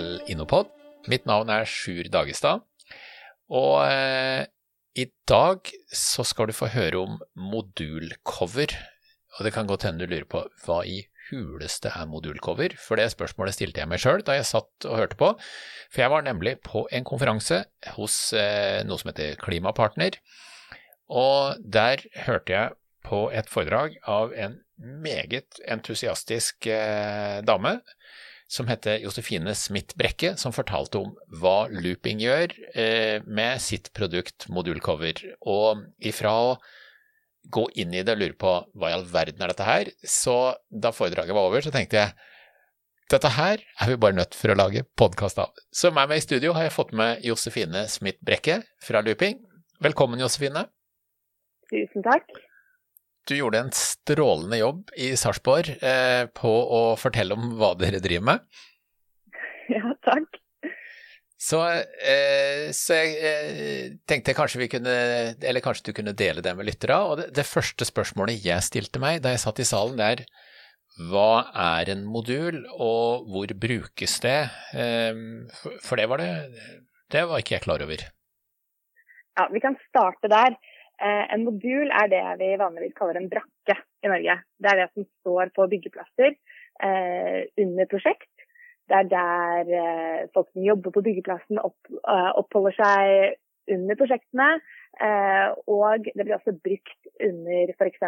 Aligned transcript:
til 0.00 0.32
Innopod. 0.32 0.70
Mitt 1.10 1.26
navn 1.28 1.50
er 1.52 1.68
Sjur 1.68 2.08
Dagestad, 2.12 2.64
og 3.50 3.76
eh, 3.84 4.46
i 4.98 5.06
dag 5.28 5.70
så 5.94 6.24
skal 6.26 6.50
du 6.50 6.56
få 6.56 6.70
høre 6.72 7.00
om 7.00 7.18
modulcover. 7.36 8.74
Og 9.36 9.46
det 9.46 9.52
kan 9.54 9.68
godt 9.68 9.86
hende 9.86 10.04
du 10.04 10.10
lurer 10.10 10.28
på 10.28 10.42
hva 10.64 10.82
i 10.88 11.02
huleste 11.30 11.92
er 11.94 12.08
modulcover, 12.10 12.74
for 12.80 12.98
det 12.98 13.10
spørsmålet 13.12 13.54
stilte 13.54 13.82
jeg 13.82 13.90
meg 13.90 14.02
sjøl 14.02 14.24
da 14.26 14.34
jeg 14.38 14.48
satt 14.48 14.88
og 14.88 14.98
hørte 14.98 15.18
på. 15.20 15.30
For 15.92 16.04
jeg 16.04 16.12
var 16.12 16.26
nemlig 16.26 16.56
på 16.66 16.84
en 16.90 17.06
konferanse 17.06 17.62
hos 17.96 18.18
eh, 18.36 18.80
noe 18.86 19.00
som 19.00 19.12
heter 19.12 19.38
Klimapartner, 19.40 20.18
og 21.10 21.60
der 21.60 22.02
hørte 22.26 22.54
jeg 22.54 22.76
på 23.06 23.24
et 23.34 23.48
foredrag 23.50 23.96
av 24.10 24.34
en 24.36 24.60
meget 24.76 25.60
entusiastisk 25.68 26.68
eh, 26.70 27.40
dame 27.46 27.78
som 28.50 28.66
heter 28.66 28.98
Josefine 29.04 29.54
Smith 29.54 29.94
Brekke, 29.98 30.34
som 30.40 30.54
fortalte 30.54 30.98
om 30.98 31.12
hva 31.38 31.68
Looping 31.70 32.18
gjør 32.22 32.50
eh, 32.74 33.22
med 33.22 33.62
sitt 33.62 33.92
produkt 33.94 34.48
Modulcover. 34.50 35.22
Og 35.46 35.84
ifra 36.02 36.32
å 36.34 36.56
gå 37.46 37.68
inn 37.80 37.94
i 37.94 38.02
det 38.02 38.16
og 38.16 38.24
lure 38.24 38.38
på 38.40 38.56
hva 38.74 38.90
i 38.90 38.96
all 38.96 39.06
verden 39.08 39.40
er 39.44 39.54
dette 39.54 39.68
her, 39.68 39.92
så 40.02 40.56
da 40.68 40.90
foredraget 40.94 41.36
var 41.36 41.46
over, 41.46 41.62
så 41.62 41.72
tenkte 41.74 42.02
jeg 42.02 42.18
dette 43.10 43.30
her 43.34 43.62
er 43.82 43.90
vi 43.90 43.98
bare 43.98 44.14
nødt 44.18 44.36
for 44.38 44.52
å 44.52 44.58
lage 44.58 44.84
podkast 44.98 45.40
av. 45.42 45.54
Så 45.74 45.90
meg 45.94 46.10
med 46.10 46.20
i 46.20 46.26
studio 46.26 46.52
har 46.54 46.68
jeg 46.68 46.76
fått 46.76 46.92
med 46.94 47.24
Josefine 47.26 47.86
Smith 47.90 48.22
Brekke 48.26 48.60
fra 48.82 49.02
Looping. 49.06 49.40
Velkommen, 49.82 50.22
Josefine. 50.22 50.66
Tusen 51.70 52.06
takk. 52.06 52.26
Du 53.30 53.36
gjorde 53.36 53.60
en 53.62 53.70
strålende 53.70 54.58
jobb 54.58 54.88
i 54.98 55.12
Sarpsborg 55.14 55.76
eh, 55.86 56.24
på 56.34 56.50
å 56.50 56.80
fortelle 56.98 57.36
om 57.38 57.52
hva 57.60 57.76
dere 57.78 58.02
driver 58.02 58.32
med. 58.32 58.46
Ja, 59.70 59.92
takk. 60.02 60.40
Så, 61.38 61.60
eh, 61.62 62.72
så 62.74 62.96
jeg 62.98 63.12
eh, 63.22 63.92
tenkte 64.10 64.34
kanskje 64.34 64.58
vi 64.64 64.66
kunne, 64.72 64.94
eller 65.38 65.62
kanskje 65.62 65.86
du 65.86 65.94
kunne 65.94 66.14
dele 66.18 66.42
det 66.42 66.56
med 66.58 66.66
lyttere. 66.66 66.96
Og 67.06 67.20
det, 67.20 67.28
det, 67.38 67.46
første 67.46 67.86
spørsmålet 67.86 68.42
jeg 68.42 68.66
stilte 68.66 68.98
meg 68.98 69.22
da 69.22 69.30
jeg 69.30 69.44
satt 69.44 69.62
i 69.62 69.68
salen, 69.68 69.94
det 70.00 70.08
er 70.08 70.24
hva 71.06 71.46
er 71.78 71.94
en 71.94 72.02
modul, 72.10 72.64
og 72.74 73.30
hvor 73.30 73.54
brukes 73.62 74.18
det? 74.26 74.40
Eh, 74.74 75.22
for, 75.62 75.78
for 75.86 76.02
det 76.02 76.10
var 76.10 76.24
det, 76.24 76.32
det 77.14 77.24
var 77.30 77.38
ikke 77.38 77.60
jeg 77.60 77.68
klar 77.68 77.86
over. 77.86 78.02
Ja, 79.38 79.46
vi 79.54 79.62
kan 79.62 79.78
starte 79.86 80.34
der. 80.34 80.58
Eh, 81.00 81.34
en 81.34 81.44
modul 81.46 81.88
er 81.96 82.10
det 82.12 82.24
vi 82.42 82.50
vanligvis 82.60 82.96
kaller 82.98 83.16
en 83.20 83.30
brakke 83.32 83.76
i 84.04 84.10
Norge. 84.10 84.34
Det 84.60 84.68
er 84.68 84.80
det 84.82 84.88
som 84.92 85.06
står 85.22 85.52
på 85.56 85.68
byggeplasser 85.72 86.34
eh, 86.34 87.38
under 87.62 87.88
prosjekt. 87.88 88.28
Det 88.90 88.98
er 88.98 89.08
der 89.08 89.70
eh, 89.78 90.26
folk 90.34 90.50
som 90.50 90.66
jobber 90.66 90.92
på 90.92 91.04
byggeplassen 91.06 91.60
oppholder 91.62 92.76
seg 92.76 93.38
under 93.70 93.96
prosjektene. 93.96 94.50
og 95.70 96.06
det 96.10 96.24
blir 96.24 96.34
også 96.34 96.52
brukt 96.58 97.10
under 97.22 97.70
f.eks. 97.70 98.00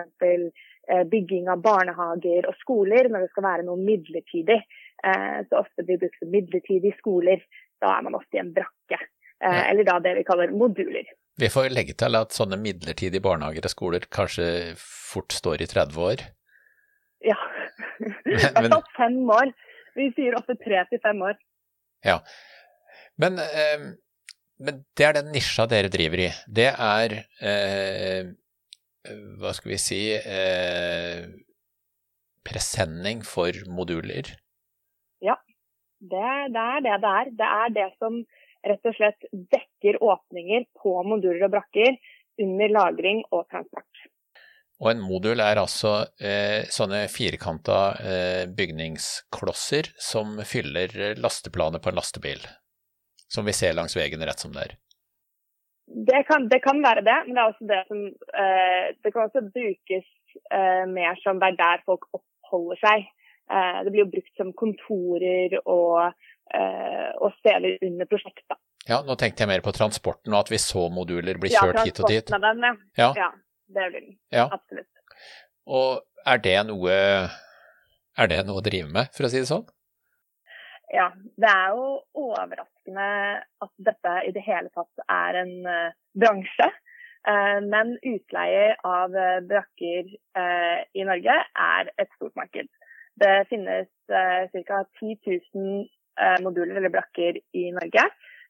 bygging 1.13 1.47
av 1.49 1.63
barnehager 1.63 2.49
og 2.51 2.59
skoler 2.59 3.07
når 3.09 3.23
det 3.23 3.31
skal 3.31 3.47
være 3.47 3.67
noe 3.69 3.79
midlertidig. 3.79 4.59
så 5.47 5.61
ofte 5.61 5.85
blir 5.85 6.01
det 6.01 6.03
brukt 6.03 6.19
som 6.19 6.33
midlertidige 6.35 6.99
skoler. 6.99 7.47
Da 7.79 7.95
er 7.95 8.03
man 8.03 8.19
ofte 8.19 8.37
i 8.37 8.43
en 8.43 8.51
brakke. 8.57 8.99
Eller 9.39 9.87
da 9.87 10.01
det 10.03 10.17
vi 10.19 10.27
kaller 10.27 10.51
moduler. 10.51 11.07
Vi 11.41 11.49
får 11.49 11.73
legge 11.73 11.95
til 11.97 12.19
at 12.19 12.35
sånne 12.37 12.59
midlertidige 12.61 13.25
barnehager 13.25 13.65
og 13.65 13.73
skoler 13.73 14.05
kanskje 14.13 14.47
fort 14.79 15.33
står 15.33 15.65
i 15.65 15.69
30 15.71 16.03
år? 16.09 16.25
Ja, 17.25 17.39
i 18.03 18.35
hvert 18.37 18.69
fall 18.75 18.85
fem 18.99 19.19
år. 19.33 19.53
Vi 19.97 20.09
sier 20.17 20.37
ofte 20.39 20.57
tre 20.61 20.85
til 20.91 21.01
fem 21.05 21.21
år. 21.25 21.39
Ja, 22.05 22.19
men, 23.21 23.39
eh, 23.39 23.85
men, 24.59 24.85
det 24.97 25.07
er 25.07 25.17
den 25.19 25.33
nisja 25.35 25.67
dere 25.71 25.93
driver 25.93 26.25
i. 26.25 26.29
Det 26.49 26.71
er 26.73 27.17
eh, 27.45 28.33
hva 29.41 29.53
skal 29.57 29.75
vi 29.75 29.81
si 29.83 30.03
eh, 30.17 31.27
presenning 32.47 33.23
for 33.27 33.57
moduler? 33.71 34.33
Ja, 35.23 35.37
det, 36.01 36.29
det 36.55 36.63
er 36.63 36.85
det 36.87 36.97
det 37.05 37.13
er. 37.13 37.35
Det 37.41 37.51
er 37.63 37.75
det 37.79 37.89
som 37.99 38.23
rett 38.67 38.87
og 38.87 38.97
slett 38.97 39.29
dekker 39.33 40.03
åpninger 40.03 40.67
på 40.83 40.95
moduler 41.07 41.47
og 41.47 41.55
brakker 41.57 41.99
under 42.43 42.73
lagring 42.73 43.23
og 43.31 43.47
transport. 43.51 44.07
Og 44.83 44.91
en 44.91 45.03
modul 45.03 45.39
er 45.43 45.61
altså 45.61 45.93
eh, 46.19 46.65
sånne 46.75 47.05
firkanta 47.13 47.81
eh, 48.03 48.45
bygningsklosser 48.51 49.93
som 49.95 50.41
fyller 50.49 51.15
lasteplanet 51.23 51.83
på 51.83 51.93
en 51.93 52.01
lastebil, 52.01 52.43
som 53.31 53.47
vi 53.47 53.55
ser 53.55 53.77
langs 53.79 53.95
veien 53.99 54.25
rett 54.27 54.43
som 54.43 54.55
det 54.55 54.65
er. 54.67 54.75
Det 55.93 56.23
kan, 56.27 56.49
det 56.51 56.63
kan 56.65 56.81
være 56.83 57.05
det, 57.07 57.19
men 57.27 57.37
det 57.37 57.43
er 57.43 57.53
også 57.53 57.69
det 57.69 57.81
som 57.91 58.05
eh, 58.43 58.85
Det 59.05 59.11
kan 59.13 59.27
også 59.27 59.43
brukes 59.55 60.07
eh, 60.51 60.85
mer 60.89 61.19
som 61.21 61.39
det 61.39 61.53
er 61.53 61.59
der 61.61 61.83
folk 61.87 62.09
oppholder 62.17 62.81
seg. 62.83 63.07
Eh, 63.53 63.81
det 63.85 63.93
blir 63.93 64.07
jo 64.07 64.13
brukt 64.17 64.41
som 64.41 64.55
kontorer 64.57 65.59
og 65.63 66.11
Eh, 66.11 66.13
og 66.53 67.33
steder 67.39 67.79
under 67.87 68.09
prosjektet. 68.11 68.59
Ja, 68.89 68.99
nå 69.07 69.15
tenkte 69.19 69.45
jeg 69.45 69.51
mer 69.53 69.63
på 69.63 69.73
transporten, 69.77 70.35
og 70.35 70.43
at 70.43 70.51
vi 70.51 70.59
så 70.59 70.89
moduler 70.91 71.39
bli 71.41 71.53
kjørt 71.53 71.79
ja, 71.79 71.85
hit 71.87 72.01
og 72.03 72.11
dit. 72.11 72.33
Den, 72.33 72.65
ja. 72.67 72.73
Ja. 72.99 73.11
ja, 73.19 73.29
det 73.77 73.87
blir 73.93 74.01
den. 74.01 74.17
Ja. 74.35 74.49
Absolutt. 74.51 74.91
Og 75.71 76.03
er 76.27 76.43
det 76.43 76.57
noe 76.67 76.97
er 78.19 78.29
det 78.29 78.43
noe 78.47 78.61
å 78.61 78.65
drive 78.65 78.91
med, 78.93 79.13
for 79.15 79.27
å 79.27 79.31
si 79.33 79.41
det 79.41 79.49
sånn? 79.49 79.65
Ja, 80.93 81.09
det 81.41 81.49
er 81.49 81.73
jo 81.73 81.87
overraskende 82.27 83.07
at 83.65 83.73
dette 83.87 84.17
i 84.29 84.33
det 84.35 84.43
hele 84.45 84.69
tatt 84.77 85.05
er 85.07 85.39
en 85.41 85.55
uh, 85.65 85.95
bransje. 86.19 86.69
Uh, 87.23 87.63
men 87.65 87.95
utleie 88.03 88.75
av 88.85 89.15
uh, 89.15 89.39
brakker 89.47 90.11
i 90.11 91.07
Norge 91.07 91.39
er 91.39 91.91
et 92.03 92.11
stort 92.19 92.35
marked. 92.37 92.69
Det 93.23 93.33
finnes 93.49 93.89
ca. 94.09 94.83
10 94.99 95.17
000 95.55 95.85
Eh, 95.85 96.02
moduler 96.45 96.77
eller 96.77 96.93
brakker 96.93 97.39
i 97.57 97.71
Norge. 97.73 98.05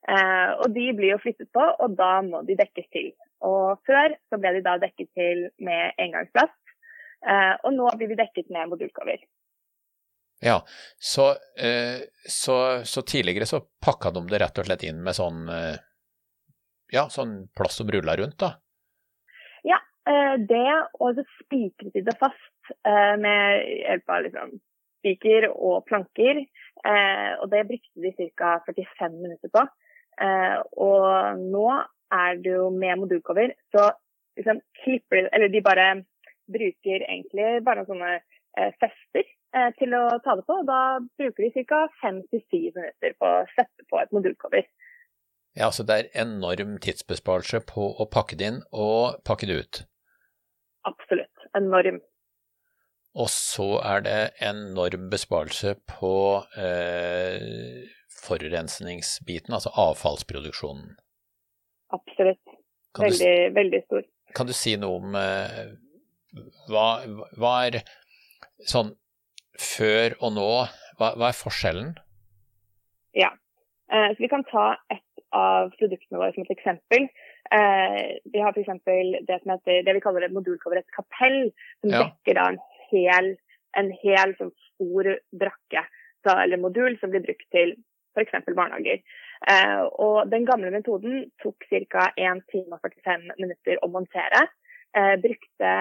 Eh, 0.09 0.51
og 0.59 0.73
de 0.75 0.89
blir 0.99 1.15
jo 1.15 1.21
flyttet 1.23 1.51
på, 1.55 1.63
og 1.63 1.95
da 1.99 2.17
må 2.27 2.43
de 2.47 2.57
dekkes 2.59 2.89
til. 2.95 3.13
Og 3.47 3.79
før 3.87 4.17
så 4.31 4.39
ble 4.41 4.57
de 4.57 4.65
da 4.65 4.75
dekket 4.83 5.11
til 5.19 5.45
med 5.63 5.95
engangsplast, 6.03 6.59
eh, 7.23 7.55
og 7.63 7.71
nå 7.77 7.93
blir 7.99 8.11
de 8.11 8.19
dekket 8.19 8.51
med 8.55 8.73
modulcover. 8.73 9.23
Ja, 10.43 10.57
så, 10.99 11.29
så, 12.27 12.55
så, 12.83 13.03
tidligere 13.07 13.47
så 13.47 13.61
pakka 13.79 14.11
de 14.11 14.25
det 14.27 14.41
rett 14.43 14.57
og 14.59 14.67
slett 14.67 14.83
inn 14.89 14.99
med 15.07 15.15
sånn, 15.15 15.45
ja, 16.91 17.05
sånn 17.15 17.37
plast 17.55 17.79
som 17.79 17.93
rulla 17.95 18.17
rundt, 18.19 18.41
da? 18.43 18.49
Ja, 19.63 19.79
det, 20.43 20.65
og 20.99 21.15
så 21.15 21.23
spikret 21.37 21.95
de 21.95 22.03
det 22.09 22.17
fast 22.19 22.75
med 23.23 23.63
hjelp 23.85 24.11
av 24.17 24.27
liksom 24.27 24.59
spiker 25.03 25.49
og 25.53 25.85
planker. 25.89 26.45
Eh, 26.87 27.33
og 27.43 27.51
det 27.53 27.67
brukte 27.69 28.05
de 28.05 28.31
ca. 28.39 28.55
45 28.67 29.19
minutter 29.19 29.53
på. 29.53 29.67
Eh, 30.23 30.59
og 30.87 31.43
nå 31.43 31.67
er 32.13 32.41
det 32.41 32.55
jo 32.55 32.71
med 32.71 33.03
modulcover, 33.03 33.55
så 33.73 33.91
liksom 34.37 34.61
klipper 34.83 35.23
de 35.23 35.29
Eller 35.33 35.49
de 35.49 35.63
bare 35.65 35.87
bruker 36.53 37.05
egentlig 37.07 37.63
bare 37.65 37.87
sånne 37.89 38.19
eh, 38.19 38.73
fester 38.81 39.29
til 39.77 39.93
å 39.93 40.07
ta 40.25 40.33
det 40.39 40.47
på. 40.49 40.55
Og 40.63 40.69
da 40.69 41.01
bruker 41.21 41.45
de 41.45 41.65
ca. 41.69 41.83
5-7 42.01 42.73
minutter 42.73 43.13
på 43.21 43.29
å 43.29 43.43
sette 43.53 43.85
på 43.91 44.01
et 44.01 44.13
modulcover. 44.17 44.65
Ja, 45.53 45.69
så 45.69 45.85
det 45.85 45.99
er 45.99 46.23
enorm 46.23 46.79
tidsbesparelse 46.81 47.61
på 47.69 47.91
å 48.01 48.09
pakke 48.09 48.39
det 48.41 48.49
inn 48.49 48.63
og 48.73 49.21
pakke 49.29 49.49
det 49.51 49.59
ut? 49.61 49.83
Absolutt. 50.89 51.45
Enorm. 51.59 52.01
Og 53.13 53.29
så 53.29 53.77
er 53.85 54.05
det 54.07 54.21
enorm 54.41 55.11
besparelse 55.13 55.75
på 55.89 56.15
eh, 56.57 57.85
forurensningsbiten, 58.23 59.53
altså 59.53 59.73
avfallsproduksjonen. 59.77 60.95
Absolutt. 61.93 62.57
Veldig, 62.99 63.33
du, 63.51 63.55
veldig 63.57 63.83
stor. 63.85 64.07
Kan 64.37 64.49
du 64.49 64.55
si 64.57 64.75
noe 64.81 65.01
om 65.01 65.17
eh, 65.19 65.61
hva, 66.73 66.87
hva, 67.37 67.53
er 67.67 67.83
sånn 68.69 68.95
før 69.61 70.17
og 70.21 70.35
nå, 70.37 70.49
hva, 71.01 71.13
hva 71.21 71.29
er 71.29 71.37
forskjellen? 71.37 71.95
Ja, 73.17 73.33
eh, 73.93 74.09
så 74.15 74.25
vi 74.25 74.33
kan 74.33 74.45
ta 74.49 74.73
et 74.93 75.05
av 75.37 75.73
produktene 75.77 76.21
våre 76.21 76.33
som 76.35 76.45
et 76.45 76.55
eksempel. 76.55 77.09
Eh, 77.53 78.01
vi 78.33 78.41
har 78.41 78.57
f.eks. 78.57 78.85
det 79.29 79.39
som 79.43 79.55
heter 79.55 79.85
det 79.85 79.97
vi 79.97 80.05
kaller 80.05 80.25
et 80.25 80.37
modulkoverett-kapell, 80.37 81.41
som 81.83 81.93
ja. 81.93 82.05
dekker 82.07 82.39
da 82.39 82.49
en 82.53 82.61
hel, 82.93 83.35
en 83.79 83.91
hel 84.03 84.37
sånn 84.39 84.53
stor 84.69 85.11
brakke 85.41 85.85
så, 86.23 86.37
eller 86.37 86.61
modul 86.63 86.97
som 87.01 87.13
blir 87.13 87.25
brukt 87.25 87.49
til 87.55 87.75
f.eks. 88.15 88.35
barnehager. 88.55 89.03
Eh, 89.51 89.83
og 90.07 90.31
Den 90.31 90.47
gamle 90.47 90.71
metoden 90.71 91.27
tok 91.43 91.65
ca. 91.69 92.11
1 92.17 92.45
time 92.53 92.77
og 92.77 92.85
45 92.85 93.31
minutter 93.41 93.81
å 93.83 93.91
montere. 93.91 94.47
Eh, 94.97 95.17
brukte 95.23 95.73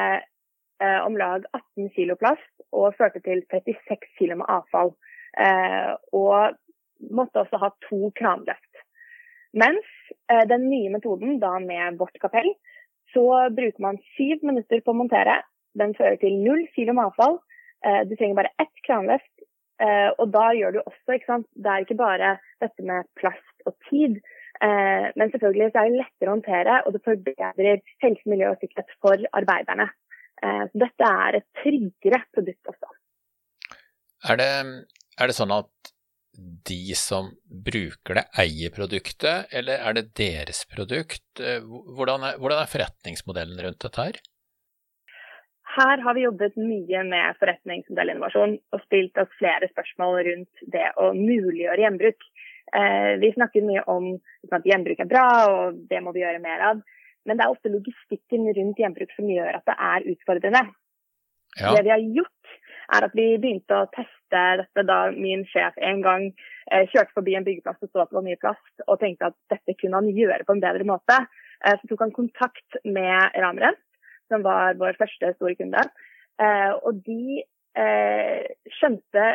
eh, 0.82 1.00
om 1.06 1.18
lag 1.20 1.46
18 1.52 1.92
kg 1.96 2.16
plast 2.20 2.66
og 2.72 2.96
førte 2.98 3.22
til 3.26 3.44
36 3.52 4.08
kg 4.18 4.40
med 4.42 4.50
avfall. 4.50 4.96
Eh, 5.38 5.94
og 6.16 6.58
måtte 7.12 7.44
også 7.44 7.60
ha 7.62 7.72
to 7.88 8.12
kranløft. 8.18 8.84
Mens 9.54 9.88
eh, 10.32 10.46
den 10.48 10.70
nye 10.72 10.92
metoden, 10.94 11.40
da 11.44 11.58
med 11.60 12.00
vårt 12.00 12.18
kapell, 12.24 12.54
så 13.14 13.26
bruker 13.52 13.84
man 13.84 14.00
syv 14.16 14.46
minutter 14.48 14.80
på 14.80 14.94
å 14.94 14.98
montere. 14.98 15.42
Den 15.80 15.96
fører 15.98 16.20
til 16.22 16.36
null 16.44 16.66
kilo 16.76 16.96
med 16.98 17.10
avfall. 17.12 17.40
Eh, 17.86 18.04
du 18.08 18.16
trenger 18.16 18.38
bare 18.42 18.54
ett 18.62 18.84
kranløft. 18.86 19.32
Eh, 19.82 20.10
og 20.22 20.30
da 20.34 20.52
gjør 20.54 20.76
du 20.76 20.80
også, 20.84 21.16
ikke 21.16 21.30
sant, 21.30 21.48
det 21.58 21.72
er 21.72 21.86
ikke 21.86 21.98
bare 22.02 22.36
dette 22.62 22.86
med 22.86 23.08
plast 23.18 23.66
og 23.66 23.74
tid. 23.90 24.20
Eh, 24.62 25.08
men 25.18 25.34
selvfølgelig 25.34 25.72
så 25.72 25.82
er 25.82 25.90
det 25.90 26.02
lettere 26.04 26.30
å 26.30 26.36
håndtere, 26.36 26.76
og 26.86 26.94
det 26.96 27.04
forbedrer 27.08 27.82
helse, 28.04 28.28
miljø 28.30 28.52
og 28.52 28.62
sikkerhet 28.62 28.94
for 29.02 29.30
arbeiderne. 29.38 29.90
Så 30.42 30.80
dette 30.82 31.06
er 31.06 31.36
et 31.38 31.46
tryggere 31.62 32.18
produkt 32.34 32.70
også. 32.72 32.88
Er 34.32 34.40
det, 34.40 34.48
er 35.22 35.30
det 35.30 35.36
sånn 35.38 35.54
at 35.54 35.92
de 36.66 36.96
som 36.98 37.28
bruker 37.46 38.18
det, 38.18 38.24
eier 38.42 38.74
produktet, 38.74 39.54
eller 39.54 39.84
er 39.86 40.00
det 40.00 40.08
deres 40.18 40.64
produkt? 40.72 41.28
Hvordan 41.38 42.26
er, 42.26 42.42
hvordan 42.42 42.64
er 42.64 42.72
forretningsmodellen 42.74 43.62
rundt 43.68 43.86
dette 43.86 44.08
her? 44.08 44.18
Her 45.72 46.02
har 46.04 46.16
vi 46.18 46.26
jobbet 46.26 46.58
mye 46.60 47.04
med 47.08 47.38
forretningsmodellinnovasjon 47.40 48.58
og 48.76 48.82
stilt 48.86 49.20
oss 49.22 49.32
flere 49.40 49.70
spørsmål 49.72 50.18
rundt 50.28 50.64
det 50.74 50.88
å 51.00 51.12
muliggjøre 51.16 51.86
gjenbruk. 51.86 52.26
Eh, 52.76 53.14
vi 53.22 53.32
snakker 53.36 53.64
mye 53.68 53.84
om 53.92 54.10
at 54.52 54.68
gjenbruk 54.68 55.00
er 55.00 55.10
bra, 55.12 55.28
og 55.52 55.80
det 55.92 56.02
må 56.04 56.12
vi 56.16 56.24
gjøre 56.26 56.44
mer 56.44 56.66
av. 56.72 56.82
Men 57.28 57.38
det 57.38 57.46
er 57.46 57.54
ofte 57.54 57.72
logistikken 57.72 58.50
rundt 58.58 58.80
gjenbruk 58.82 59.14
som 59.16 59.30
gjør 59.32 59.60
at 59.60 59.68
det 59.70 59.78
er 59.92 60.08
utfordrende. 60.16 60.64
Ja. 61.60 61.76
Det 61.76 61.84
vi 61.86 61.94
har 61.94 62.04
gjort, 62.18 62.56
er 62.96 63.06
at 63.08 63.16
vi 63.16 63.28
begynte 63.40 63.78
å 63.78 63.90
teste 63.92 64.42
dette 64.62 64.84
da 64.88 65.00
min 65.16 65.44
sjef 65.52 65.78
en 65.84 66.02
gang 66.04 66.28
eh, 66.72 66.88
kjørte 66.92 67.16
forbi 67.16 67.36
en 67.38 67.48
byggeplass 67.48 67.80
og 67.84 67.92
så 67.92 68.04
at 68.04 68.12
det 68.12 68.18
var 68.20 68.28
mye 68.28 68.40
plast, 68.42 68.74
og 68.88 69.00
tenkte 69.00 69.32
at 69.32 69.38
dette 69.54 69.76
kunne 69.80 70.00
han 70.00 70.12
gjøre 70.16 70.48
på 70.48 70.56
en 70.56 70.64
bedre 70.64 70.88
måte. 70.88 71.20
Eh, 71.64 71.78
så 71.80 71.92
tok 71.92 72.06
han 72.08 72.16
kontakt 72.16 72.80
med 72.84 73.40
Ramren, 73.40 73.80
som 74.32 74.44
var 74.48 74.80
vår 74.80 74.98
første 75.00 75.36
store 75.36 75.58
kunde. 75.60 75.86
Eh, 76.42 76.72
og 76.82 77.04
de 77.06 77.42
eh, 77.78 78.52
skjønte 78.80 79.30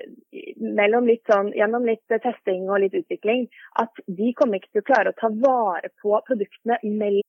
litt 0.00 1.28
sånn, 1.28 1.52
gjennom 1.56 1.84
litt 1.86 2.14
testing 2.22 2.68
og 2.70 2.80
litt 2.82 2.94
utvikling 2.96 3.46
at 3.80 3.92
de 4.06 4.32
kommer 4.38 4.58
ikke 4.58 4.72
til 4.72 4.82
å 4.82 4.88
klare 4.88 5.12
å 5.12 5.18
ta 5.18 5.28
vare 5.28 5.90
på 6.02 6.14
produktene 6.26 6.78
mellom 6.82 7.26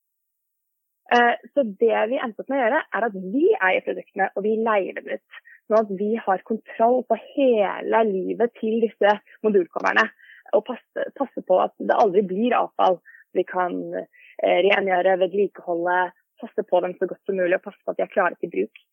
eh, 1.12 1.36
så 1.54 1.64
det 1.64 2.06
vi 2.10 2.20
endte 2.20 2.44
opp 2.44 2.50
med 2.50 2.60
å 2.60 2.64
gjøre, 2.64 2.84
er 2.96 3.08
at 3.10 3.18
vi 3.34 3.48
eier 3.54 3.86
produktene 3.86 4.30
og 4.36 4.46
vi 4.48 4.56
leier 4.60 5.00
dem 5.00 5.12
ut. 5.12 5.42
Sånn 5.68 5.80
at 5.80 5.94
vi 6.00 6.12
har 6.20 6.48
kontroll 6.48 7.04
på 7.08 7.18
hele 7.36 8.04
livet 8.10 8.54
til 8.60 8.82
disse 8.84 9.18
modulkommerne. 9.46 10.08
Og 10.54 10.66
passe, 10.68 11.06
passe, 11.18 11.42
på 11.48 11.60
at 11.64 11.74
det 11.80 11.96
aldri 11.98 12.22
blir 12.28 12.56
avfall. 12.58 13.00
Vi 13.34 13.46
kan 13.48 13.78
eh, 13.98 14.60
rengjøre, 14.68 15.16
vedlikeholde, 15.24 16.12
passe 16.44 16.68
på 16.70 16.84
dem 16.86 16.98
så 17.00 17.10
godt 17.10 17.24
som 17.26 17.40
mulig 17.40 17.58
og 17.58 17.66
passe 17.66 17.82
på 17.82 17.94
at 17.94 18.00
de 18.00 18.06
er 18.06 18.14
klare 18.14 18.38
til 18.40 18.52
bruk. 18.54 18.84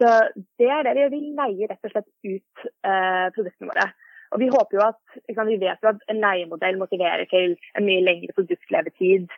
Så 0.00 0.12
det 0.60 0.70
er 0.72 0.86
det 0.86 0.94
vi 0.96 1.02
gjør. 1.02 1.12
Vi 1.12 1.34
leier 1.36 1.72
rett 1.72 1.90
og 1.90 1.92
slett 1.92 2.08
ut 2.24 2.64
eh, 2.64 3.26
produktene 3.36 3.68
våre. 3.68 3.90
Og 4.30 4.40
Vi 4.40 4.48
håper 4.48 4.78
jo 4.78 4.82
at, 4.86 5.00
sant, 5.34 5.50
vi 5.50 5.58
vet 5.60 5.82
jo 5.82 5.90
at 5.90 6.02
en 6.12 6.20
leiemodell 6.22 6.78
motiverer 6.80 7.26
til 7.30 7.56
en 7.76 7.86
mye 7.86 8.04
lengre 8.06 8.34
produktlevetid. 8.36 9.28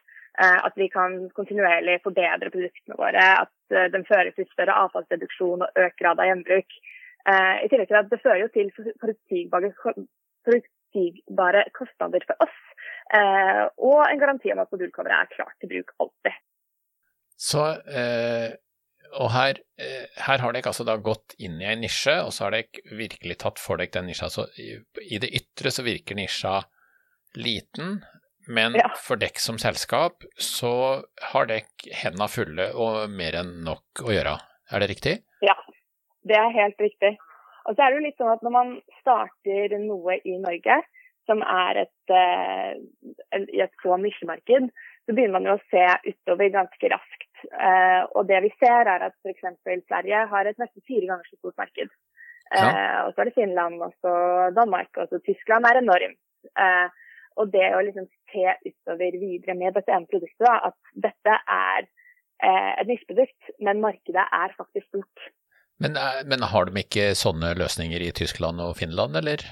Eh, 0.41 0.65
at 0.67 0.73
vi 0.77 0.89
kan 0.89 1.29
kontinuerlig 1.37 1.99
forbedre 2.05 2.51
produktene 2.53 2.97
våre. 2.97 3.25
At 3.45 3.75
eh, 3.75 3.89
den 3.93 4.07
fører 4.09 4.33
til 4.37 4.49
større 4.53 4.77
avfallsreduksjon 4.87 5.65
og 5.67 5.83
økt 5.87 5.99
grad 6.01 6.21
av 6.23 6.31
gjenbruk. 6.31 6.79
Eh, 7.29 7.57
I 7.65 7.69
tillegg 7.69 7.91
til 7.91 8.01
at 8.01 8.13
det 8.13 8.21
fører 8.23 8.45
jo 8.45 8.53
til 8.55 8.71
forutsigbare, 8.77 9.73
forutsigbare 10.47 11.67
kostnader 11.77 12.25
for 12.29 12.47
oss. 12.47 12.61
Og 13.13 14.01
en 14.07 14.21
garanti 14.21 14.53
om 14.55 14.63
at 14.63 14.71
modulcoveret 14.73 15.19
er 15.19 15.35
klart 15.35 15.57
til 15.61 15.69
bruk 15.69 15.91
alltid. 16.01 16.39
Så 17.43 17.65
eh, 17.91 18.53
og 19.13 19.29
her, 19.35 19.59
her, 19.77 20.41
har 20.41 20.55
dere 20.55 20.71
altså 20.71 20.87
da 20.89 20.97
gått 20.97 21.35
inn 21.43 21.59
i 21.61 21.69
en 21.69 21.83
nisje, 21.85 22.15
og 22.25 22.33
så 22.33 22.47
har 22.47 22.55
dere 22.57 22.97
virkelig 22.97 23.39
tatt 23.43 23.61
for 23.61 23.81
dere 23.81 23.93
den 23.93 24.09
nisja. 24.09 24.31
Så 24.33 24.47
i, 24.57 25.19
det 25.21 25.29
ytre 25.37 25.73
så 25.75 25.85
virker 25.85 26.17
nisja 26.17 26.61
liten, 27.37 27.99
men 28.49 28.77
ja. 28.79 28.89
for 28.99 29.21
dere 29.21 29.43
som 29.43 29.61
selskap 29.61 30.25
så 30.41 30.73
har 31.33 31.51
dere 31.51 31.93
hendene 32.03 32.31
fulle 32.33 32.71
og 32.73 33.13
mer 33.13 33.37
enn 33.43 33.59
nok 33.67 34.05
å 34.07 34.15
gjøre. 34.15 34.39
Er 34.73 34.83
det 34.83 34.91
riktig? 34.95 35.19
Ja, 35.45 35.59
det 36.29 36.39
er 36.39 36.57
helt 36.57 36.81
riktig. 36.81 37.15
Og 37.69 37.77
så 37.77 37.85
er 37.85 37.93
det 37.93 38.01
jo 38.01 38.07
litt 38.07 38.19
sånn 38.19 38.33
at 38.33 38.43
når 38.43 38.55
man 38.55 38.73
starter 39.03 39.77
noe 39.83 40.17
i 40.25 40.39
Norge, 40.41 40.81
som 41.31 41.43
er 41.47 41.85
et, 41.85 42.11
uh, 42.11 43.37
et 43.37 43.77
så 43.85 43.99
nisjemarked, 44.01 44.73
så 45.07 45.15
begynner 45.15 45.37
man 45.37 45.47
jo 45.47 45.55
å 45.55 45.67
se 45.71 45.85
utover 46.09 46.51
ganske 46.55 46.91
raskt. 46.91 47.22
Uh, 47.51 48.03
og 48.17 48.27
det 48.31 48.41
vi 48.47 48.53
ser 48.61 48.89
er 48.91 49.09
at 49.09 49.15
f.eks. 49.23 49.45
Sverige 49.89 50.25
har 50.33 50.49
et 50.49 50.59
nesten 50.63 50.85
fire 50.89 51.09
ganger 51.11 51.29
så 51.29 51.39
stort 51.39 51.59
marked. 51.61 51.95
Uh, 52.53 52.59
ja. 52.59 52.73
Og 53.07 53.15
så 53.15 53.23
er 53.23 53.31
det 53.31 53.37
Finland, 53.39 53.79
og 53.83 53.95
så 54.05 54.15
Danmark, 54.57 54.91
og 54.97 55.09
så 55.11 55.23
Tyskland 55.27 55.69
er 55.69 55.81
enormt. 55.83 56.21
Og 57.41 57.49
det 57.53 57.69
å 57.75 57.81
liksom 57.85 58.09
se 58.33 58.45
utover 58.67 59.17
videre 59.21 59.57
med 59.59 59.77
dette 59.77 59.95
ene 59.95 60.09
produktet, 60.11 60.45
da, 60.45 60.69
at 60.69 61.07
dette 61.07 61.37
er 61.55 61.87
eh, 62.45 62.73
et 62.81 62.91
nisjeprodukt, 62.91 63.55
men 63.65 63.83
markedet 63.85 64.25
er 64.25 64.55
faktisk 64.59 64.89
stort. 64.91 65.27
Men, 65.83 65.97
eh, 65.97 66.23
men, 66.29 66.45
har 66.53 66.69
de 66.69 66.85
ikke 66.85 67.13
sånne 67.19 67.55
løsninger 67.59 68.05
i 68.05 68.13
Tyskland 68.17 68.63
og 68.63 68.77
Finland, 68.81 69.17
eller? 69.23 69.45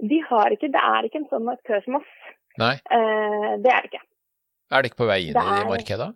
De 0.00 0.20
har 0.26 0.54
ikke, 0.54 0.72
det 0.72 0.82
er 0.82 1.06
ikke 1.06 1.22
en 1.22 1.30
sånn 1.32 1.50
aktør 1.52 1.84
som 1.86 2.00
oss. 2.00 2.14
Nei. 2.60 2.74
Eh, 2.90 3.50
det 3.62 3.70
er 3.70 3.84
det 3.84 3.92
ikke. 3.92 4.04
Er 4.70 4.82
det 4.82 4.90
ikke 4.90 5.02
på 5.02 5.10
vei 5.10 5.20
inn 5.28 5.38
er, 5.38 5.62
i 5.62 5.70
markedet? 5.70 6.10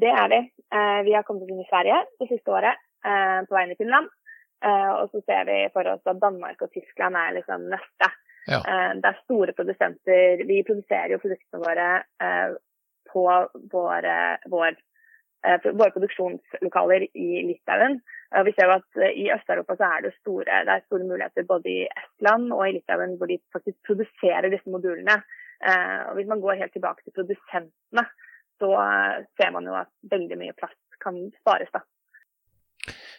Det 0.00 0.10
er 0.10 0.28
vi. 0.28 0.40
Eh, 0.74 1.00
vi 1.06 1.14
har 1.14 1.22
kommet 1.22 1.48
inn 1.48 1.62
i 1.62 1.68
Sverige 1.68 2.00
det 2.18 2.26
siste 2.32 2.50
året, 2.50 2.80
eh, 3.06 3.40
på 3.46 3.54
veien 3.54 3.70
til 3.70 3.84
Finland. 3.84 4.08
Eh, 4.64 4.90
og 4.98 5.12
så 5.12 5.20
ser 5.22 5.44
vi 5.46 5.58
for 5.74 5.86
oss 5.86 6.10
at 6.10 6.22
Danmark 6.22 6.62
og 6.64 6.72
Tyskland 6.74 7.18
er 7.20 7.36
liksom 7.36 7.68
neste. 7.70 8.10
Ja. 8.44 8.58
Det 9.00 9.08
er 9.08 9.20
store 9.22 9.54
produsenter. 9.56 10.42
Vi 10.44 10.58
produserer 10.68 11.14
jo 11.14 11.20
produktene 11.22 11.62
våre 11.62 11.86
på 13.08 13.22
våre, 13.72 14.16
vår, 14.52 14.76
våre 15.64 15.94
produksjonslokaler 15.94 17.06
i 17.08 17.28
Litauen. 17.48 17.96
Vi 18.44 18.52
ser 18.52 18.68
jo 18.68 18.74
at 18.74 19.00
i 19.16 19.30
Øst-Europa 19.32 19.78
så 19.78 19.88
er 19.88 20.04
det 20.04 20.12
store, 20.18 20.60
det 20.68 20.74
er 20.74 20.84
store 20.84 21.08
muligheter 21.08 21.48
både 21.48 21.72
i 21.72 21.88
Estland 22.02 22.52
og 22.52 22.66
i 22.66 22.74
Litauen 22.76 23.16
hvor 23.16 23.32
de 23.32 23.40
faktisk 23.56 23.80
produserer 23.88 24.50
disse 24.52 24.68
modulene. 24.68 25.16
Og 25.64 26.14
Hvis 26.20 26.28
man 26.28 26.44
går 26.44 26.60
helt 26.60 26.76
tilbake 26.76 27.00
til 27.00 27.16
produsentene, 27.16 28.04
så 28.62 28.70
ser 29.40 29.50
man 29.54 29.66
jo 29.66 29.74
at 29.78 29.90
veldig 30.10 30.38
mye 30.40 30.54
plast 30.58 30.98
kan 31.02 31.18
spares. 31.40 31.70
da. 31.74 31.82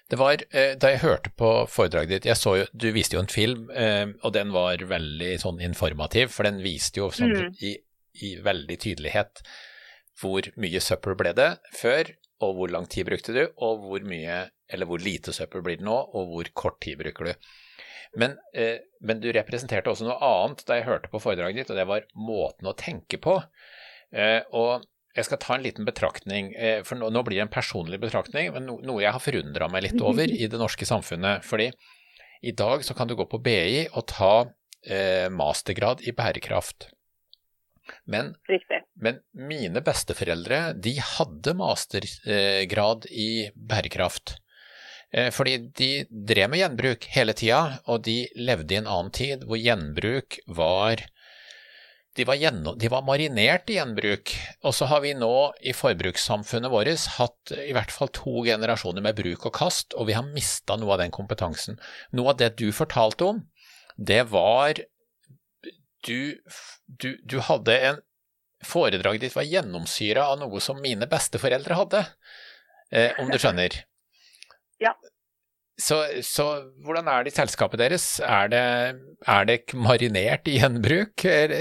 Det 0.10 0.20
var, 0.20 0.38
eh, 0.51 0.75
Da 0.77 0.92
jeg 0.94 1.01
hørte 1.01 1.32
på 1.38 1.51
foredraget 1.70 2.10
ditt, 2.10 2.25
jeg 2.30 2.38
så 2.38 2.58
jo, 2.60 2.65
du 2.74 2.92
viste 2.94 3.18
jo 3.18 3.24
en 3.24 3.32
film, 3.32 3.70
eh, 3.72 4.06
og 4.22 4.34
den 4.34 4.51
var 4.54 4.77
veldig 4.77 5.32
sånn 5.42 5.62
informativ, 5.65 6.30
for 6.30 6.46
den 6.46 6.62
viste 6.62 7.01
jo 7.01 7.10
sånn 7.10 7.34
mm. 7.34 7.56
i, 7.65 7.74
i, 8.22 8.36
veldig 8.46 8.77
tydelighet 8.77 9.42
hvor 10.22 10.46
mye 10.62 10.80
søppel 10.80 11.18
ble 11.20 11.34
det 11.36 11.50
før, 11.75 12.13
og 12.46 12.56
hvor 12.56 12.72
lang 12.72 12.86
tid 12.88 13.10
brukte 13.10 13.34
du, 13.34 13.42
og 13.58 13.82
hvor 13.88 14.06
mye, 14.06 14.46
eller 14.72 14.88
hvor 14.88 15.01
lite 15.01 15.34
søppel 15.34 15.63
blir 15.65 15.82
det 15.82 15.88
nå, 15.88 15.96
og 15.96 16.30
hvor 16.32 16.51
kort 16.54 16.80
tid 16.86 17.01
bruker 17.01 17.32
du. 17.32 17.50
Men, 18.15 18.38
eh, 18.54 18.86
men 19.01 19.20
du 19.20 19.32
representerte 19.34 19.92
også 19.92 20.06
noe 20.06 20.22
annet 20.24 20.63
da 20.70 20.77
jeg 20.77 20.88
hørte 20.88 21.12
på 21.12 21.20
foredraget 21.20 21.63
ditt, 21.63 21.74
og 21.74 21.82
det 21.82 21.89
var 21.89 22.06
måten 22.13 22.70
å 22.70 22.77
tenke 22.77 23.20
på. 23.20 23.39
Og 24.56 24.86
jeg 25.15 25.27
skal 25.29 25.39
ta 25.39 25.55
en 25.55 25.63
liten 25.63 25.88
betraktning, 25.88 26.51
eh, 26.60 26.81
for 26.84 27.00
nå, 27.00 27.24
blir 27.24 27.39
det 27.39 27.45
en 27.45 27.53
personlig 27.53 28.01
betraktning, 28.03 28.51
men 28.55 28.67
noe 28.67 29.03
jeg 29.03 29.15
har 29.15 29.24
forundra 29.24 29.69
meg 29.72 29.88
litt 29.88 30.01
over 30.03 30.27
i 30.43 30.50
det 30.51 30.60
norske 30.60 30.88
samfunnet. 30.88 31.45
Fordi 31.48 31.69
i 32.45 32.51
dag 32.51 32.84
så 32.86 32.93
kan 32.98 33.07
du 33.07 33.15
gå 33.15 33.27
på 33.29 33.39
BI 33.43 33.88
og 33.93 34.05
ta 34.12 34.34
eh, 34.84 35.31
mastergrad 35.31 36.03
i 36.03 36.13
bærekraft. 36.15 36.89
Men, 38.10 38.34
men, 38.98 39.19
mine 39.38 39.81
besteforeldre 39.86 40.74
de 40.74 40.95
hadde 41.00 41.53
mastergrad 41.57 43.05
i 43.13 43.29
bærekraft. 43.55 44.39
Eh, 45.13 45.29
fordi 45.31 45.57
de 45.77 45.89
drev 46.10 46.51
med 46.51 46.63
gjenbruk 46.63 47.07
hele 47.13 47.36
tida, 47.38 47.79
og 47.88 48.03
de 48.10 48.24
levde 48.36 48.75
i 48.75 48.81
en 48.81 48.89
annen 48.89 49.13
tid 49.15 49.45
hvor 49.48 49.62
gjenbruk 49.62 50.41
var 50.60 51.05
de 52.15 52.24
var, 52.24 52.38
gjennom, 52.39 52.77
de 52.79 52.88
var, 52.88 53.03
marinert 53.03 53.69
i 53.69 53.75
gjenbruk. 53.75 54.31
Og 54.63 54.75
så 54.75 54.88
har 54.88 55.01
vi 55.03 55.12
nå 55.19 55.31
i 55.60 55.74
forbrukssamfunnet 55.75 56.72
vårt 56.72 57.07
hatt 57.17 57.53
i 57.60 57.74
hvert 57.75 57.91
fall 57.91 58.12
to 58.15 58.45
generasjoner 58.48 59.03
med 59.03 59.17
bruk 59.17 59.50
og 59.50 59.55
kast, 59.57 59.95
og 60.00 60.07
vi 60.07 60.15
har 60.15 60.27
mista 60.29 60.77
noe 60.79 60.95
av 60.95 61.03
den 61.03 61.13
kompetansen. 61.15 61.79
Noe 62.15 62.31
av 62.31 62.39
det 62.39 62.53
du 62.62 62.69
fortalte 62.75 63.31
om, 63.34 63.45
det 63.95 64.25
var 64.31 64.84
Du, 66.05 66.38
du, 66.86 67.15
du 67.25 67.39
hadde 67.41 67.75
en 67.81 68.03
Foredraget 68.65 69.24
ditt 69.25 69.36
var 69.36 69.45
gjennomsyra 69.45 70.27
av 70.31 70.39
noe 70.41 70.62
som 70.63 70.79
mine 70.81 71.05
besteforeldre 71.10 71.75
hadde, 71.77 72.00
eh, 72.89 73.12
om 73.22 73.29
du 73.29 73.38
skjønner? 73.38 73.75
Ja. 74.81 74.93
Så, 75.75 75.98
så, 76.24 76.46
hvordan 76.86 77.10
er 77.12 77.25
det 77.25 77.34
i 77.34 77.36
selskapet 77.36 77.82
deres? 77.82 78.05
Er 78.24 78.48
det, 78.51 78.63
er 79.27 79.48
det 79.50 79.60
marinert 79.75 80.48
i 80.48 80.55
gjenbruk? 80.55 81.25
Er, 81.27 81.51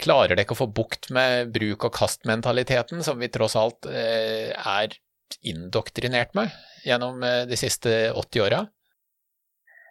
klarer 0.00 0.32
dere 0.32 0.46
ikke 0.46 0.56
å 0.56 0.62
få 0.62 0.70
bukt 0.72 1.10
med 1.12 1.52
bruk 1.52 1.84
og 1.88 1.94
kast-mentaliteten, 1.98 3.04
som 3.04 3.20
vi 3.20 3.28
tross 3.32 3.58
alt 3.60 3.88
eh, 3.90 4.50
er 4.56 4.96
indoktrinert 5.46 6.32
med 6.38 6.52
gjennom 6.86 7.20
eh, 7.26 7.44
de 7.50 7.60
siste 7.60 7.92
80 8.16 8.46
åra? 8.46 8.64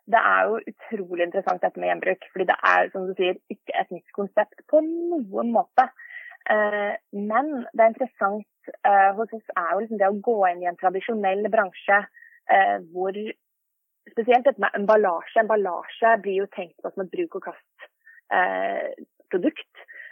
Det 0.09 0.21
er 0.25 0.47
jo 0.49 0.61
utrolig 0.71 1.27
interessant 1.27 1.61
dette 1.61 1.77
med 1.77 1.91
gjenbruk. 1.91 2.29
fordi 2.33 2.49
det 2.49 2.59
er 2.65 2.89
som 2.95 3.05
du 3.05 3.13
sier, 3.13 3.37
ikke 3.53 3.75
et 3.77 3.91
nytt 3.93 4.15
konsept 4.17 4.63
på 4.73 4.81
noen 4.81 5.51
måte. 5.53 5.85
Eh, 6.49 6.95
men 7.13 7.59
det 7.75 7.83
er 7.83 7.91
interessant 7.93 8.45
hos 9.17 9.31
oss 9.33 9.53
er 9.57 9.69
jo 9.73 9.79
liksom 9.81 9.97
det 9.97 10.07
å 10.09 10.17
gå 10.21 10.39
inn 10.49 10.59
i 10.61 10.67
en 10.69 10.77
tradisjonell 10.77 11.47
bransje 11.49 12.03
hvor 12.93 13.13
spesielt 14.11 14.45
dette 14.47 14.61
med 14.61 14.75
emballasje. 14.77 15.39
Emballasje 15.43 16.09
blir 16.23 16.37
jo 16.43 16.47
tenkt 16.55 16.77
på 16.81 16.87
som 16.91 17.03
et 17.03 17.13
bruk 17.13 17.33
og 17.39 17.43
kast-produkt. 17.49 18.53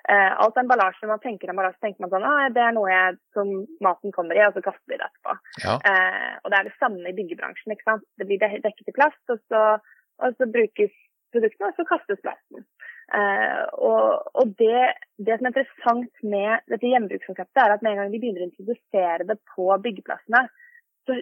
Eh, 0.07 0.31
alt 0.39 0.57
emballasje 0.61 1.09
man 1.09 1.19
tenker 1.23 1.49
emballasje, 1.51 1.81
tenker 1.83 2.01
man 2.03 2.11
sånn 2.13 2.27
ah, 2.29 2.45
det 2.55 2.63
er 2.63 2.73
noe 2.75 2.89
jeg, 2.91 3.17
som 3.35 3.47
maten 3.83 4.09
kommer 4.15 4.35
i, 4.37 4.45
og 4.45 4.53
så 4.55 4.61
kaster 4.63 4.87
vi 4.87 4.99
det 4.99 5.07
etterpå. 5.09 5.33
Ja. 5.65 5.73
Eh, 5.89 6.33
og 6.43 6.47
det 6.53 6.57
er 6.59 6.65
det 6.69 6.79
samme 6.79 7.05
i 7.09 7.17
byggebransjen. 7.17 7.73
ikke 7.73 7.89
sant? 7.89 8.05
Det 8.19 8.25
blir 8.29 8.39
dekket 8.39 8.91
i 8.91 8.95
plast, 8.95 9.23
og 9.33 9.37
så, 9.51 9.61
og 10.23 10.29
så 10.37 10.43
brukes 10.53 10.93
produktene, 11.35 11.67
og 11.71 11.75
så 11.75 11.83
kastes 11.89 12.23
plasten. 12.23 12.59
Uh, 13.07 13.63
og, 13.87 14.07
og 14.35 14.45
det, 14.59 14.81
det, 15.15 15.37
som 15.37 15.45
er 15.47 15.51
interessant 15.53 16.15
med 16.27 16.51
dette 16.67 16.89
gjenbrukskonseptet, 16.91 17.61
er 17.63 17.71
at 17.71 17.83
med 17.85 17.93
en 17.93 18.01
gang 18.01 18.09
de 18.11 18.19
begynner 18.19 18.43
å 18.43 18.47
introdusere 18.49 19.27
det 19.29 19.37
på 19.53 19.67
byggeplassene, 19.85 20.41
så 21.07 21.15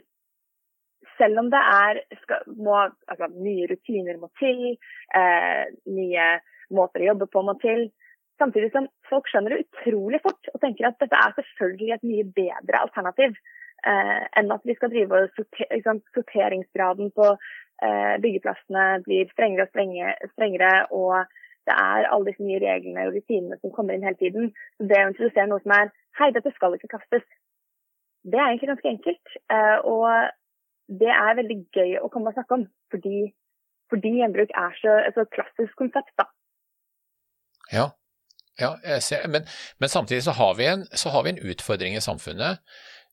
selv 1.20 1.42
om 1.44 1.52
det 1.54 1.62
er 1.62 2.02
skal, 2.24 2.48
må, 2.58 2.80
altså, 3.12 3.30
nye 3.36 3.68
rutiner 3.72 4.18
må 4.22 4.32
til, 4.42 4.76
eh, 5.16 5.64
nye 5.88 6.32
måter 6.76 7.04
å 7.04 7.12
jobbe 7.14 7.30
på 7.32 7.44
må 7.46 7.56
til, 7.62 7.88
Samtidig 8.42 8.72
som 8.74 8.88
folk 9.10 9.30
skjønner 9.32 9.54
det 9.54 9.64
utrolig 9.64 10.20
fort 10.24 10.50
og 10.52 10.60
tenker 10.60 10.90
at 10.90 10.98
dette 11.00 11.20
er 11.20 11.36
selvfølgelig 11.38 11.94
et 11.96 12.08
mye 12.10 12.26
bedre 12.36 12.82
alternativ 12.84 13.38
eh, 13.88 14.26
enn 14.40 14.52
at 14.52 14.66
vi 14.68 14.76
skal 14.76 14.92
drive 14.92 15.22
og 15.22 15.38
sorter, 15.38 15.70
liksom, 15.72 16.02
sorteringsgraden 16.18 17.14
på 17.16 17.30
eh, 17.32 18.16
byggeplassene 18.26 18.86
blir 19.08 19.32
strengere 19.32 19.68
og 19.68 19.72
strenge, 19.72 20.12
strengere. 20.34 20.74
og 20.92 21.24
det 21.66 21.78
er 21.82 22.10
alle 22.12 22.30
disse 22.30 22.44
nye 22.46 22.60
reglene 22.62 23.08
og 23.08 23.16
rutinene 23.16 23.58
som 23.62 23.72
kommer 23.74 23.96
inn 23.96 24.04
hele 24.06 24.20
tiden. 24.20 24.52
Så 24.78 24.90
det 24.92 25.00
å 25.02 25.14
introdusere 25.14 25.48
noe 25.50 25.64
som 25.64 25.74
er 25.78 25.94
hei, 26.20 26.30
dette 26.36 26.52
skal 26.54 26.76
ikke 26.76 26.92
kastes, 26.92 27.24
det 28.26 28.38
er 28.38 28.52
egentlig 28.52 28.74
ganske 28.74 28.92
enkelt. 28.92 29.38
Eh, 29.56 29.78
og 29.88 30.12
det 30.88 31.12
er 31.12 31.38
veldig 31.40 31.60
gøy 31.74 31.98
å 32.02 32.10
komme 32.14 32.32
og 32.32 32.38
snakke 32.38 32.60
om, 32.60 32.66
fordi, 32.94 33.28
fordi 33.94 34.16
gjenbruk 34.20 34.52
er 34.54 34.80
så, 34.82 34.98
et 35.08 35.18
så 35.18 35.26
klassisk 35.34 35.78
konsept. 35.80 36.12
da. 36.22 36.30
Ja, 37.74 37.90
ja, 38.60 38.76
men, 39.28 39.48
men, 39.80 39.90
samtidig 39.90 40.24
så 40.24 40.32
har, 40.32 40.60
en, 40.62 40.86
så 40.92 41.10
har, 41.10 41.24
vi 41.24 41.34
en, 41.34 41.42
utfordring 41.52 41.96
i 41.96 42.04
samfunnet. 42.04 42.62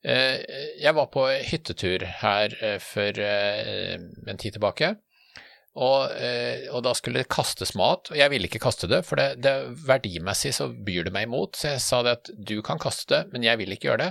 Eh, 0.04 0.38
jeg 0.82 0.94
var 0.94 1.08
på 1.14 1.26
hyttetur 1.50 2.04
her 2.22 2.54
eh, 2.62 2.78
for 2.82 3.18
eh, 3.22 3.96
en 4.28 4.38
tid 4.38 4.58
tilbake. 4.58 4.94
Og, 5.72 6.10
og, 6.68 6.80
da 6.84 6.90
skulle 6.92 7.22
det 7.22 7.32
kastes 7.32 7.70
mat, 7.80 8.10
og 8.12 8.18
jeg 8.18 8.28
ville 8.28 8.44
ikke 8.44 8.60
kaste 8.60 8.90
det, 8.90 8.98
for 9.08 9.16
det, 9.16 9.38
det, 9.40 9.54
verdimessig 9.88 10.50
så 10.52 10.66
byr 10.68 11.06
det 11.06 11.14
meg 11.14 11.24
imot. 11.24 11.56
Så 11.56 11.70
jeg 11.70 11.80
sa 11.80 12.02
det 12.04 12.12
at 12.18 12.32
du 12.36 12.58
kan 12.66 12.80
kaste 12.82 13.08
det, 13.14 13.22
men 13.32 13.46
jeg 13.46 13.56
vil 13.56 13.72
ikke 13.72 13.88
gjøre 13.88 14.10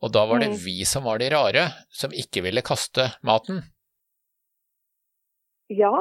Og 0.00 0.14
da 0.16 0.24
var 0.30 0.40
det 0.40 0.54
mm. 0.54 0.56
vi 0.64 0.78
som 0.88 1.04
var 1.04 1.20
de 1.20 1.28
rare, 1.34 1.66
som 1.92 2.12
ikke 2.12 2.46
ville 2.46 2.64
kaste 2.64 3.10
maten. 3.20 3.60
Ja, 5.72 5.92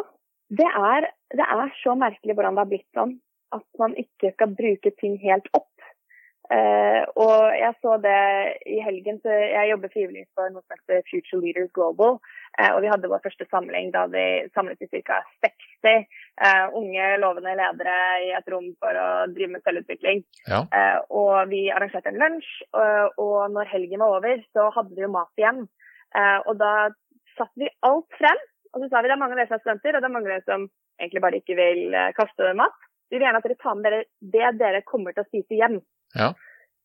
det 0.52 0.68
er, 0.72 1.12
det 1.36 1.52
er 1.52 1.76
så 1.82 1.96
merkelig 2.00 2.36
hvordan 2.36 2.56
det 2.56 2.64
har 2.64 2.72
blitt 2.72 2.90
sånn 2.96 3.18
at 3.54 3.66
man 3.80 3.94
ikke 4.00 4.34
skal 4.34 4.56
bruke 4.58 4.92
ting 5.00 5.20
helt 5.24 5.48
opp. 5.54 5.70
Uh, 6.52 7.02
og 7.18 7.56
jeg 7.56 7.74
så 7.82 7.96
det 8.04 8.18
i 8.70 8.82
helgen, 8.84 9.20
så 9.24 9.32
jeg 9.32 9.70
jobber 9.72 9.94
frivillig 9.94 10.26
for 10.36 10.52
noe 10.52 10.62
som 10.66 10.76
heter 10.76 11.06
Future 11.10 11.42
Leaders 11.42 11.72
Global. 11.78 12.20
Uh, 12.54 12.76
og 12.76 12.84
vi 12.84 12.90
hadde 12.92 13.10
vår 13.10 13.24
første 13.24 13.48
samling 13.50 13.90
da 13.96 14.04
vi 14.14 14.24
samlet 14.54 14.84
i 14.86 15.02
ca. 15.08 15.20
60 15.46 16.04
uh, 16.44 16.68
unge, 16.78 17.08
lovende 17.24 17.56
ledere 17.58 17.96
i 18.28 18.30
et 18.38 18.52
rom 18.54 18.70
for 18.82 19.00
å 19.00 19.08
drive 19.34 19.56
med 19.56 19.66
selvutvikling. 19.66 20.24
Ja. 20.50 20.62
og 21.10 21.50
vi 21.50 21.66
arrangerte 21.74 22.12
en 22.12 22.20
lunsj, 22.20 22.50
og 23.22 23.54
når 23.54 23.70
helgen 23.72 24.02
var 24.04 24.18
over, 24.20 24.42
så 24.56 24.68
hadde 24.76 24.96
vi 24.96 25.06
jo 25.06 25.12
mat 25.14 25.40
igjen. 25.40 25.64
og 26.48 26.54
da 26.60 26.74
satte 27.38 27.64
vi 27.64 27.70
alt 27.88 28.18
frem, 28.20 28.42
og 28.74 28.84
så 28.84 28.90
sa 28.90 29.02
vi 29.02 29.10
det 29.10 29.16
er 29.16 29.22
mange 29.22 29.38
av 29.38 29.42
dere 29.42 29.50
som 29.50 29.58
er 29.58 29.64
studenter, 29.64 29.96
og 29.96 30.04
det 30.04 30.10
er 30.10 30.16
mange 30.16 30.30
av 30.30 30.34
dere 30.36 30.48
som 30.48 30.66
egentlig 31.02 31.24
bare 31.26 31.40
ikke 31.42 31.58
vil 31.58 31.98
kaste 32.18 32.54
mat. 32.60 32.78
Vi 33.10 33.18
vil 33.18 33.28
gjerne 33.28 33.42
at 33.42 33.48
dere 33.48 33.62
tar 33.62 33.78
med 33.78 33.88
dere 33.88 34.04
det 34.34 34.52
dere 34.60 34.86
kommer 34.90 35.16
til 35.16 35.24
å 35.24 35.30
spise 35.30 35.60
hjem. 35.60 35.80
Ja. 36.18 36.32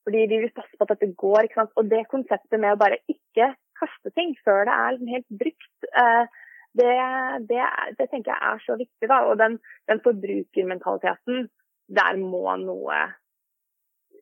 Fordi 0.08 0.24
vi 0.30 0.40
vil 0.44 0.52
passe 0.56 0.76
på 0.76 0.86
at 0.86 0.94
dette 0.94 1.10
går. 1.20 1.46
ikke 1.46 1.60
sant? 1.60 1.74
Og 1.76 1.88
det 1.88 2.06
konseptet 2.12 2.60
med 2.60 2.74
å 2.74 2.80
bare 2.80 3.00
ikke 3.12 3.52
kaste 3.78 4.12
ting 4.16 4.34
før 4.44 4.66
det 4.68 4.74
er 4.74 4.94
liksom 4.94 5.14
helt 5.14 5.28
brukt, 5.42 5.88
eh, 6.02 6.24
det, 6.78 6.96
det, 7.50 7.62
det, 7.98 8.08
tenker 8.10 8.34
jeg 8.34 8.50
er 8.50 8.64
så 8.64 8.76
viktig. 8.78 9.08
da, 9.08 9.22
Og 9.30 9.38
den, 9.40 9.56
den 9.90 10.02
forbrukermentaliteten, 10.04 11.48
der 11.88 12.20
må 12.20 12.44
noe 12.60 12.98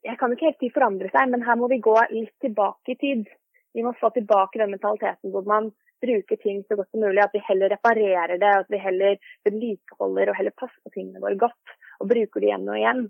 Jeg 0.07 0.21
kan 0.21 0.31
ikke 0.33 0.53
helt 0.53 0.63
si 0.63 0.71
forandre 0.71 1.11
seg, 1.11 1.33
men 1.33 1.43
her 1.43 1.59
må 1.59 1.67
vi 1.73 1.83
gå 1.83 1.97
litt 2.13 2.37
tilbake 2.45 2.95
i 2.95 3.01
tid. 3.01 3.27
Vi 3.75 3.83
må 3.83 3.91
få 3.99 4.13
tilbake 4.15 4.61
den 4.61 4.71
mentaliteten 4.77 5.33
hvor 5.35 5.43
man 5.49 5.73
bruker 6.05 6.39
ting 6.39 6.63
så 6.65 6.77
godt 6.79 6.93
som 6.93 7.03
mulig. 7.03 7.25
At 7.25 7.35
vi 7.35 7.43
heller 7.49 7.73
reparerer 7.75 8.39
det, 8.39 8.53
at 8.63 8.71
vi 8.71 8.81
heller 8.81 9.19
vedlikeholder 9.49 10.31
og 10.31 10.39
heller 10.39 10.55
passer 10.55 10.79
på 10.85 10.95
tingene 10.95 11.23
våre 11.25 11.39
godt 11.41 11.77
og 12.01 12.11
bruker 12.13 12.43
det 12.43 12.51
igjen 12.53 12.69
og 12.71 12.79
igjen. 12.79 13.03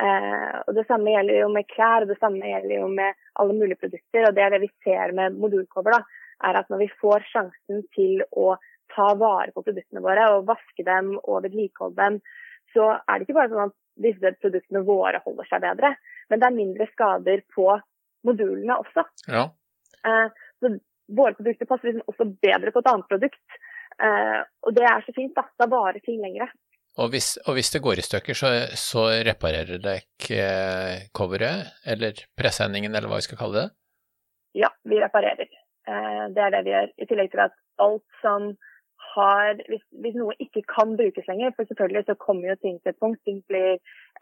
Eh, 0.00 0.54
og 0.66 0.74
Det 0.74 0.86
samme 0.88 1.12
gjelder 1.14 1.40
jo 1.40 1.48
med 1.54 1.68
klær 1.70 2.02
og 2.02 2.10
det 2.10 2.18
samme 2.18 2.50
gjelder 2.50 2.76
jo 2.80 2.88
med 2.88 3.14
alle 3.40 3.54
mulige 3.54 3.80
produkter. 3.80 4.28
og 4.28 4.34
Det 4.34 4.42
er 4.44 4.50
det 4.50 4.62
vi 4.66 4.70
ser 4.84 5.12
med 5.12 5.38
modulcover. 5.38 5.98
da, 5.98 6.02
er 6.48 6.58
at 6.58 6.68
Når 6.68 6.78
vi 6.78 6.90
får 7.00 7.26
sjansen 7.32 7.84
til 7.94 8.22
å 8.32 8.56
ta 8.94 9.14
vare 9.14 9.52
på 9.52 9.62
produktene 9.62 10.02
våre 10.02 10.26
og 10.34 10.46
vaske 10.46 10.84
dem 10.84 11.18
og 11.24 11.42
vedlikeholde 11.42 11.96
dem, 11.96 12.20
så 12.74 13.00
er 13.08 13.18
det 13.18 13.26
ikke 13.26 13.38
bare 13.38 13.50
sånn 13.50 13.70
at 13.70 13.76
disse 14.04 14.34
produktene 14.42 14.82
våre 14.86 15.20
holder 15.24 15.46
seg 15.48 15.62
bedre, 15.62 15.94
men 16.30 16.40
det 16.40 16.46
er 16.46 16.58
mindre 16.58 16.86
skader 16.90 17.42
på 17.54 17.68
modulene 18.26 18.78
også. 18.82 19.06
Ja. 19.28 19.48
Eh, 20.06 20.28
så 20.60 20.76
Våre 21.04 21.34
produkter 21.36 21.68
passer 21.68 21.90
liksom 21.90 22.06
også 22.08 22.24
bedre 22.40 22.70
på 22.72 22.80
et 22.80 22.86
annet 22.88 23.08
produkt. 23.10 23.56
Eh, 24.00 24.38
og 24.64 24.72
det 24.72 24.86
er 24.88 25.02
så 25.04 25.12
fint. 25.12 25.34
da, 25.36 25.44
Da 25.60 25.66
varer 25.68 26.00
ting 26.00 26.22
lengre. 26.22 26.48
Og 27.02 27.10
hvis, 27.10 27.32
og 27.46 27.56
hvis, 27.56 27.72
det 27.74 27.82
går 27.82 27.98
i 27.98 28.06
stykker, 28.06 28.36
så, 28.38 28.50
så 28.78 29.08
reparerer 29.26 29.80
dere 29.82 30.04
eh, 30.30 31.06
coveret, 31.16 31.72
eller 31.90 32.20
presenningen, 32.38 32.94
eller 32.94 33.10
hva 33.10 33.18
vi 33.18 33.26
skal 33.26 33.40
kalle 33.40 33.64
det? 33.64 33.70
Ja, 34.62 34.70
vi 34.86 35.00
reparerer. 35.02 35.48
Eh, 35.90 36.22
det 36.36 36.44
er 36.44 36.54
det 36.54 36.62
vi 36.66 36.74
gjør. 36.74 36.92
I 36.94 37.08
tillegg 37.10 37.32
til 37.32 37.42
at 37.48 37.56
alt 37.82 38.20
som 38.22 38.52
har 39.14 39.58
hvis, 39.70 39.82
hvis, 40.02 40.14
noe 40.18 40.36
ikke 40.42 40.62
kan 40.70 40.94
brukes 41.00 41.26
lenger, 41.30 41.50
for 41.56 41.66
selvfølgelig 41.70 42.04
så 42.06 42.20
kommer 42.26 42.52
jo 42.52 42.60
ting 42.62 42.78
til 42.78 42.94
et 42.94 43.02
punkt. 43.02 43.20
Ting 43.26 43.42
blir 43.50 43.74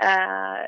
eh, 0.09 0.65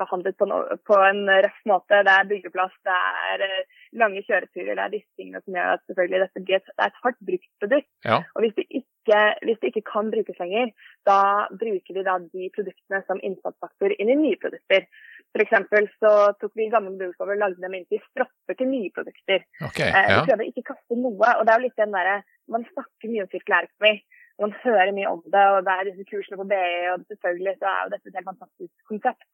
behandlet 0.00 0.36
på, 0.38 0.48
no, 0.50 0.60
på, 0.88 1.00
en 1.08 1.24
røff 1.30 1.60
måte. 1.72 2.02
Det 2.06 2.14
er 2.14 2.30
byggeplass, 2.32 2.76
det 2.88 2.98
er 3.32 3.46
eh, 3.48 3.84
lange 4.00 4.22
kjøreturer, 4.26 4.74
det 4.74 4.84
er 4.84 4.92
disse 4.92 5.10
tingene 5.18 5.40
som 5.42 5.56
gjør 5.56 5.72
at 5.74 5.82
selvfølgelig 5.88 6.22
dette 6.24 6.42
blir 6.44 6.58
et, 6.58 6.70
det 6.72 6.84
er 6.84 6.92
et 6.92 7.02
hardt 7.04 7.20
brukt 7.30 7.50
produkt. 7.62 7.90
Ja. 8.06 8.18
Og 8.34 8.44
hvis 8.44 8.54
det, 8.58 8.66
ikke, 8.80 9.20
hvis 9.46 9.60
det, 9.60 9.70
ikke, 9.72 9.84
kan 9.90 10.10
brukes 10.14 10.40
lenger, 10.42 10.72
da 11.08 11.20
bruker 11.62 11.96
vi 11.96 12.06
da 12.08 12.16
de 12.22 12.50
produktene 12.56 13.02
som 13.06 13.22
innsatsfaktor 13.28 13.94
inn 13.96 14.12
i 14.12 14.18
nye 14.22 14.40
produkter. 14.42 14.88
For 15.36 15.88
så 16.00 16.12
tok 16.40 16.52
vi 16.56 16.68
gamle 16.72 16.94
produktcover 16.94 17.36
og 17.36 17.42
lagde 17.42 17.64
dem 17.64 17.74
inn 17.76 17.88
til 17.90 18.02
stropper 18.08 18.56
til 18.56 18.70
nye 18.70 18.92
produkter. 18.94 19.42
Okay, 19.68 19.88
eh, 19.88 20.10
ja. 20.12 20.20
Vi 20.20 20.30
prøver 20.30 20.50
ikke 20.50 20.68
kaste 20.72 20.96
noe. 21.00 21.32
og 21.32 21.42
det 21.44 21.52
er 21.52 21.58
jo 21.60 21.66
litt 21.66 21.82
den 21.82 21.96
der, 21.96 22.22
Man 22.48 22.64
snakker 22.72 23.10
mye 23.10 23.24
om 23.24 23.32
sirkulærøkonomi. 23.32 23.94
Man 24.40 24.52
hører 24.62 24.92
mye 24.92 25.08
om 25.08 25.22
det, 25.24 25.44
og 25.52 25.64
det 25.66 25.72
er 25.74 25.88
disse 25.88 26.04
kursene 26.10 26.38
på 26.38 26.48
BI, 26.50 26.72
og 26.92 27.04
selvfølgelig 27.10 27.54
så 27.58 27.68
er 27.70 27.80
jo 27.82 27.92
dette 27.94 28.10
et 28.10 28.18
helt 28.18 28.28
fantastisk 28.28 28.90
konsept. 28.90 29.30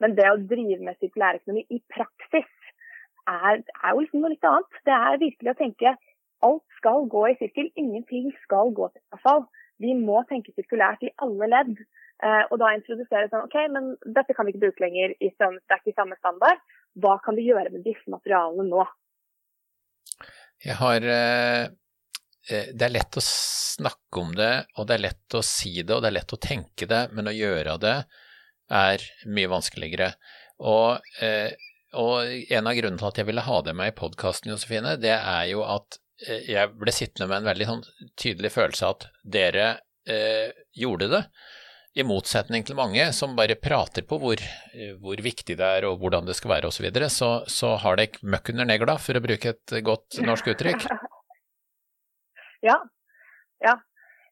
Men 0.00 0.16
det 0.16 0.26
å 0.30 0.40
drive 0.50 0.80
med 0.82 0.98
sirkulærøkonomi 0.98 1.66
i 1.76 1.78
praksis 1.92 2.48
er, 3.30 3.62
er, 3.62 3.90
jo 3.92 4.02
liksom 4.02 4.24
noe 4.24 4.32
litt 4.34 4.48
annet. 4.48 4.82
Det 4.86 4.96
er 4.96 5.22
virkelig 5.22 5.52
å 5.52 5.58
tenke 5.58 5.94
alt 6.46 6.76
skal 6.78 7.06
gå 7.12 7.24
i 7.28 7.38
sirkel. 7.40 7.70
Ingenting 7.80 8.30
skal 8.44 8.72
gå 8.76 8.90
til 8.92 9.16
avfall. 9.16 9.46
Vi 9.80 9.94
må 9.96 10.22
tenke 10.28 10.54
sirkulært 10.56 11.04
i 11.06 11.12
alle 11.24 11.48
ledd. 11.50 11.74
Eh, 12.20 12.42
og 12.50 12.58
da 12.60 12.74
introdusere 12.76 13.30
sånn 13.30 13.46
OK, 13.46 13.56
men 13.72 13.94
dette 14.04 14.36
kan 14.36 14.44
vi 14.44 14.52
ikke 14.52 14.66
bruke 14.66 14.84
lenger 14.84 15.14
i 15.24 15.30
samme, 15.38 15.62
det 15.64 15.76
er 15.76 15.80
ikke 15.80 15.96
samme 15.96 16.18
standard. 16.20 16.60
Hva 17.00 17.16
kan 17.24 17.38
vi 17.38 17.46
gjøre 17.48 17.72
med 17.72 17.86
disse 17.86 18.12
materialene 18.12 18.66
nå? 18.68 18.84
Jeg 20.60 20.76
har 20.76 21.06
eh, 21.08 21.62
eh, 22.50 22.66
Det 22.76 22.84
er 22.84 22.92
lett 22.92 23.16
å 23.16 23.24
snakke 23.24 24.20
om 24.20 24.34
det, 24.36 24.52
og 24.76 24.88
det 24.88 24.98
er 24.98 25.06
lett 25.06 25.38
å 25.38 25.40
si 25.46 25.78
det, 25.80 25.94
og 25.94 26.04
det 26.04 26.10
er 26.10 26.18
lett 26.18 26.36
å 26.36 26.42
tenke 26.42 26.88
det, 26.90 27.06
men 27.16 27.30
å 27.30 27.36
gjøre 27.36 27.78
det 27.80 27.96
er 28.70 29.04
mye 29.32 29.50
vanskeligere. 29.50 30.12
Og, 30.60 31.00
eh, 31.24 31.56
og, 31.98 32.52
en 32.52 32.68
av 32.70 32.76
grunnene 32.76 33.00
til 33.00 33.08
at 33.08 33.20
jeg 33.20 33.28
ville 33.28 33.46
ha 33.46 33.60
det 33.66 33.74
med 33.76 33.90
i 33.90 33.96
podkasten, 33.96 34.52
Josefine, 34.52 34.96
det 35.02 35.14
er 35.16 35.46
jo 35.50 35.64
at 35.66 35.98
eh, 36.26 36.44
jeg 36.52 36.74
ble 36.78 36.94
sittende 36.94 37.30
med 37.30 37.40
en 37.40 37.48
veldig 37.50 37.70
sånn 37.70 37.82
tydelig 38.20 38.52
følelse 38.54 38.86
av 38.86 38.94
at 38.96 39.08
dere 39.38 39.66
eh, 40.06 40.52
gjorde 40.78 41.10
det. 41.14 41.24
I 41.98 42.06
motsetning 42.06 42.62
til 42.62 42.78
mange 42.78 43.08
som 43.16 43.34
bare 43.34 43.58
prater 43.58 44.06
på 44.06 44.20
hvor, 44.22 44.38
eh, 44.38 44.94
hvor 45.02 45.18
viktig 45.24 45.58
det 45.58 45.72
er 45.80 45.88
og 45.88 45.98
hvordan 46.02 46.28
det 46.28 46.38
skal 46.38 46.54
være 46.54 46.70
osv., 46.70 46.78
så, 46.78 46.86
videre, 46.86 47.10
så 47.10 47.30
så 47.50 47.74
har 47.82 47.98
dere 47.98 48.22
møkk 48.22 48.52
under 48.54 48.70
negla, 48.70 48.96
for 49.02 49.18
å 49.18 49.24
bruke 49.24 49.56
et 49.56 49.76
godt 49.84 50.20
norsk 50.22 50.52
uttrykk. 50.54 50.86
ja. 52.70 52.78
Ja. 53.66 53.76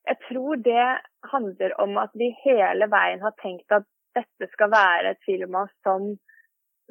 Jeg 0.08 0.22
tror 0.28 0.62
det 0.64 0.86
handler 1.32 1.74
om 1.82 1.98
at 2.00 2.14
vi 2.16 2.30
hele 2.46 2.86
veien 2.88 3.20
har 3.20 3.34
tenkt 3.42 3.74
at 3.74 3.84
dette 4.16 4.48
skal 4.54 4.70
være 4.72 5.12
et 5.12 5.26
firma 5.26 5.66
som 5.84 6.14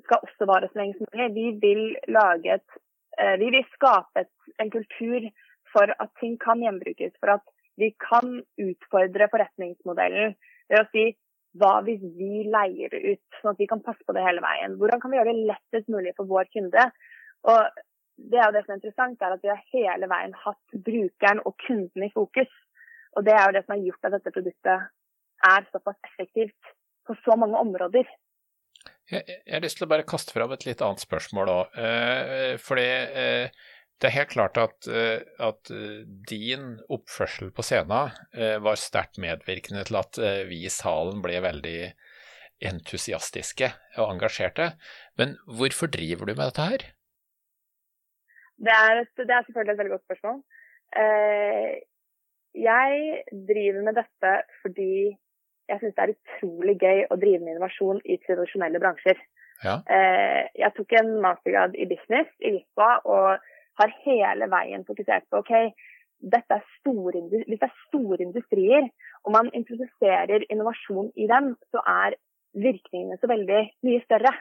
skal 0.06 0.24
også 0.26 0.48
vare 0.50 0.70
så 0.70 0.80
lenge 0.80 0.98
som 0.98 1.10
mulig. 1.12 1.30
Vi 1.36 1.48
vil 1.62 1.84
et 2.06 2.78
eh, 3.20 3.36
Vi 3.42 3.52
vil 3.56 3.66
skape 3.74 4.26
et, 4.26 4.34
en 4.62 4.72
kultur 4.72 5.30
for 5.74 5.94
at 6.00 6.12
ting 6.20 6.38
kan 6.40 6.62
gjenbrukes. 6.64 7.14
For 7.20 7.38
at 7.38 7.46
vi 7.78 7.94
kan 8.02 8.42
utfordre 8.58 9.30
forretningsmodellen 9.32 10.36
ved 10.70 10.80
å 10.82 10.90
si 10.92 11.10
hva 11.58 11.80
hvis 11.86 12.02
vi 12.18 12.46
leier 12.54 12.92
det 12.94 13.02
ut, 13.14 13.38
sånn 13.42 13.54
at 13.54 13.62
vi 13.62 13.70
kan 13.70 13.82
passe 13.86 14.04
på 14.06 14.14
det 14.14 14.26
hele 14.26 14.44
veien. 14.44 14.78
Hvordan 14.78 15.02
kan 15.02 15.12
vi 15.12 15.18
gjøre 15.18 15.34
det 15.34 15.50
lettest 15.52 15.90
mulig 15.94 16.14
for 16.18 16.30
vår 16.30 16.50
kunde? 16.54 16.90
Og 17.50 17.80
det 18.18 18.40
er 18.40 18.50
jo 18.50 18.56
det 18.56 18.64
som 18.66 18.74
er 18.74 18.80
interessant, 18.80 19.22
er 19.22 19.36
at 19.36 19.44
vi 19.46 19.52
har 19.54 19.66
hele 19.74 20.10
veien 20.10 20.36
hatt 20.44 20.80
brukeren 20.90 21.42
og 21.46 21.58
kunden 21.66 22.06
i 22.06 22.14
fokus. 22.14 22.50
Og 23.18 23.26
det 23.26 23.34
er 23.34 23.46
jo 23.46 23.56
det 23.56 23.64
som 23.66 23.76
har 23.76 23.84
gjort 23.86 24.10
at 24.10 24.16
dette 24.18 24.34
produktet 24.36 24.88
er 25.52 25.68
såpass 25.72 25.98
effektivt 26.10 26.74
på 27.08 27.16
så 27.24 27.38
mange 27.40 27.58
områder. 27.62 28.10
Jeg, 29.08 29.24
jeg, 29.28 29.54
har 29.54 29.64
lyst 29.64 29.80
til 29.80 29.88
å 29.88 29.92
bare 29.92 30.08
kaste 30.08 30.36
fram 30.36 30.52
et 30.52 30.66
litt 30.68 30.84
annet 30.84 31.04
spørsmål 31.04 31.52
òg. 31.54 31.78
Eh, 31.80 32.56
fordi 32.60 32.88
eh, 32.88 33.66
det 33.98 34.10
er 34.10 34.16
helt 34.20 34.34
klart 34.34 34.60
at, 34.62 34.88
eh, 34.92 35.24
at 35.42 35.72
eh, 35.74 36.04
din 36.30 36.76
oppførsel 36.94 37.50
på 37.56 37.66
scenen 37.66 38.12
eh, 38.36 38.58
var 38.62 38.78
sterkt 38.78 39.18
medvirkende 39.22 39.86
til 39.88 39.98
at 40.02 40.20
eh, 40.22 40.44
vi 40.50 40.62
i 40.68 40.74
salen 40.74 41.24
ble 41.24 41.40
veldig 41.42 41.80
entusiastiske 42.68 43.72
og 43.98 44.12
engasjerte. 44.12 44.72
Men 45.18 45.38
hvorfor 45.50 45.90
driver 45.94 46.30
du 46.30 46.36
med 46.36 46.46
dette 46.46 46.68
her? 46.68 46.86
Det 48.58 48.74
er, 48.74 49.04
det 49.06 49.34
er 49.34 49.46
selvfølgelig 49.48 49.74
et 49.74 49.82
veldig 49.82 49.94
godt 49.94 50.08
spørsmål. 50.10 50.40
jeg 52.58 52.94
driver 53.50 53.84
med 53.86 54.00
dette 54.00 54.32
fordi 54.64 54.94
jeg 55.68 55.82
syns 55.82 55.96
det 55.98 56.04
er 56.06 56.14
utrolig 56.16 56.78
gøy 56.82 57.04
å 57.12 57.18
drive 57.20 57.44
med 57.44 57.56
innovasjon 57.56 58.00
i 58.06 58.18
tradisjonelle 58.24 58.82
bransjer. 58.84 59.20
Ja. 59.66 59.80
Eh, 59.90 60.44
jeg 60.62 60.74
tok 60.78 60.94
en 61.00 61.16
mastergrad 61.24 61.76
i 61.76 61.88
business 61.90 62.30
i 62.40 62.54
Lisboa 62.60 63.00
og 63.06 63.48
har 63.82 63.96
hele 64.06 64.50
veien 64.52 64.86
fokusert 64.88 65.26
på 65.32 65.42
ok, 65.42 65.54
dette 66.18 66.56
er 66.56 66.64
store, 66.80 67.22
hvis 67.30 67.60
det 67.62 67.68
er 67.68 67.82
store 67.88 68.24
industrier 68.26 68.88
og 69.26 69.34
man 69.36 69.52
introduserer 69.54 70.46
innovasjon 70.50 71.12
i 71.16 71.28
dem, 71.30 71.52
så 71.74 71.84
er 71.86 72.18
virkningene 72.58 73.20
så 73.22 73.30
veldig 73.30 73.64
mye 73.86 74.06
større. 74.06 74.34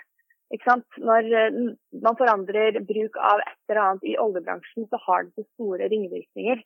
Når 0.54 1.28
eh, 1.34 1.60
man 2.06 2.18
forandrer 2.18 2.78
bruk 2.86 3.18
av 3.18 3.42
et 3.42 3.58
eller 3.66 3.82
annet 3.82 4.06
i 4.06 4.16
oljebransjen, 4.22 4.86
så 4.90 5.00
har 5.08 5.26
det 5.26 5.34
så 5.34 5.46
store 5.56 5.88
ringvirkninger. 5.90 6.62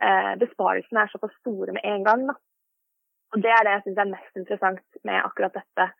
Eh, 0.00 0.32
besparelsene 0.40 1.04
er 1.04 1.12
såpass 1.12 1.36
store 1.38 1.76
med 1.76 1.86
en 1.86 2.04
gang. 2.08 2.26
Da. 2.32 2.34
Og 3.30 3.42
Det 3.42 3.50
er 3.54 3.66
det 3.66 3.74
jeg 3.76 3.84
syns 3.84 4.00
er 4.02 4.14
mest 4.14 4.40
interessant 4.40 5.02
med 5.06 5.20
akkurat 5.22 5.54
dette. 5.54 5.92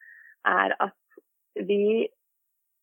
er 0.51 0.73
at 0.81 0.97
vi 1.69 2.09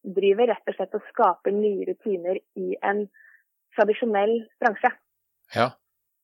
driver 0.03 0.47
rett 0.51 0.69
og 0.69 0.75
slett 0.77 0.95
og 0.95 1.07
skaper 1.09 1.55
nye 1.55 1.87
rutiner 1.89 2.37
i 2.55 2.75
en 2.85 3.07
tradisjonell 3.75 4.35
bransje. 4.61 4.91
Ja. 5.55 5.71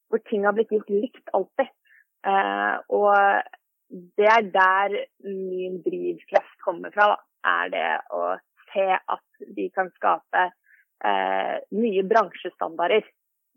Hvor 0.10 0.22
ting 0.30 0.46
har 0.46 0.54
blitt 0.54 0.72
gjort 0.72 0.92
likt 0.94 1.34
alltid. 1.34 1.72
Eh, 2.28 2.76
og 2.94 3.18
det 4.18 4.30
er 4.30 4.46
der 4.54 4.96
min 5.26 5.82
drivkraft 5.86 6.60
kommer 6.64 6.94
fra. 6.96 7.16
Da. 7.16 7.20
Er 7.44 7.74
det 7.74 7.90
å 8.16 8.24
se 8.72 8.88
at 8.94 9.48
vi 9.58 9.68
kan 9.76 9.90
skape 9.98 10.46
eh, 10.48 11.56
nye 11.76 12.06
bransjestandarder 12.08 13.04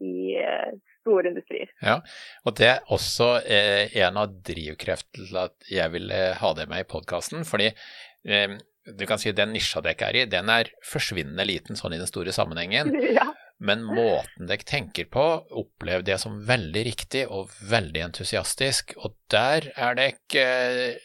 i 0.02 0.34
eh, 0.40 0.72
store 1.06 1.30
industrier. 1.32 1.72
Ja, 1.80 2.00
og 2.44 2.58
det 2.58 2.70
er 2.74 2.94
også 2.94 3.36
eh, 3.46 3.94
en 4.02 4.18
av 4.20 4.34
drivkreftene 4.46 5.30
til 5.30 5.42
at 5.46 5.70
jeg 5.70 5.94
vil 5.94 6.10
ha 6.42 6.54
det 6.58 6.66
med 6.70 6.82
i 6.82 6.90
podkasten. 6.90 7.46
Fordi 7.46 7.70
eh, 7.70 8.58
du 8.86 9.06
kan 9.06 9.18
si 9.18 9.32
den 9.34 9.54
nisja 9.54 9.82
dere 9.82 10.10
er 10.10 10.20
i, 10.20 10.28
den 10.30 10.50
er 10.52 10.70
forsvinnende 10.86 11.46
liten 11.48 11.78
sånn 11.78 11.96
i 11.96 12.02
den 12.02 12.10
store 12.10 12.34
sammenhengen. 12.34 12.94
Ja. 13.16 13.30
Men 13.56 13.86
måten 13.88 14.50
dere 14.50 14.66
tenker 14.68 15.06
på, 15.08 15.22
opplevde 15.56 16.12
jeg 16.12 16.20
som 16.20 16.34
veldig 16.44 16.82
riktig 16.84 17.22
og 17.32 17.54
veldig 17.64 18.02
entusiastisk. 18.10 18.92
Og 19.00 19.14
der 19.32 19.70
er 19.72 19.96
dere 19.96 20.42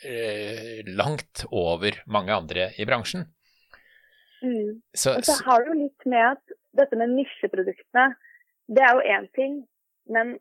eh, 0.03 0.81
langt 0.89 1.45
over 1.47 2.01
mange 2.11 2.35
andre 2.35 2.67
i 2.75 2.87
bransjen. 2.89 3.29
Mm. 4.43 4.81
Så, 4.91 5.15
og 5.15 5.23
så 5.23 5.37
har 5.45 5.63
du 5.63 5.71
litt 5.79 6.09
med 6.09 6.33
at 6.33 6.57
dette 6.81 6.99
med 6.99 7.13
nisjeproduktene, 7.15 8.09
det 8.71 8.83
er 8.83 8.99
jo 8.99 9.15
én 9.15 9.31
ting. 9.37 9.57
Men 10.12 10.36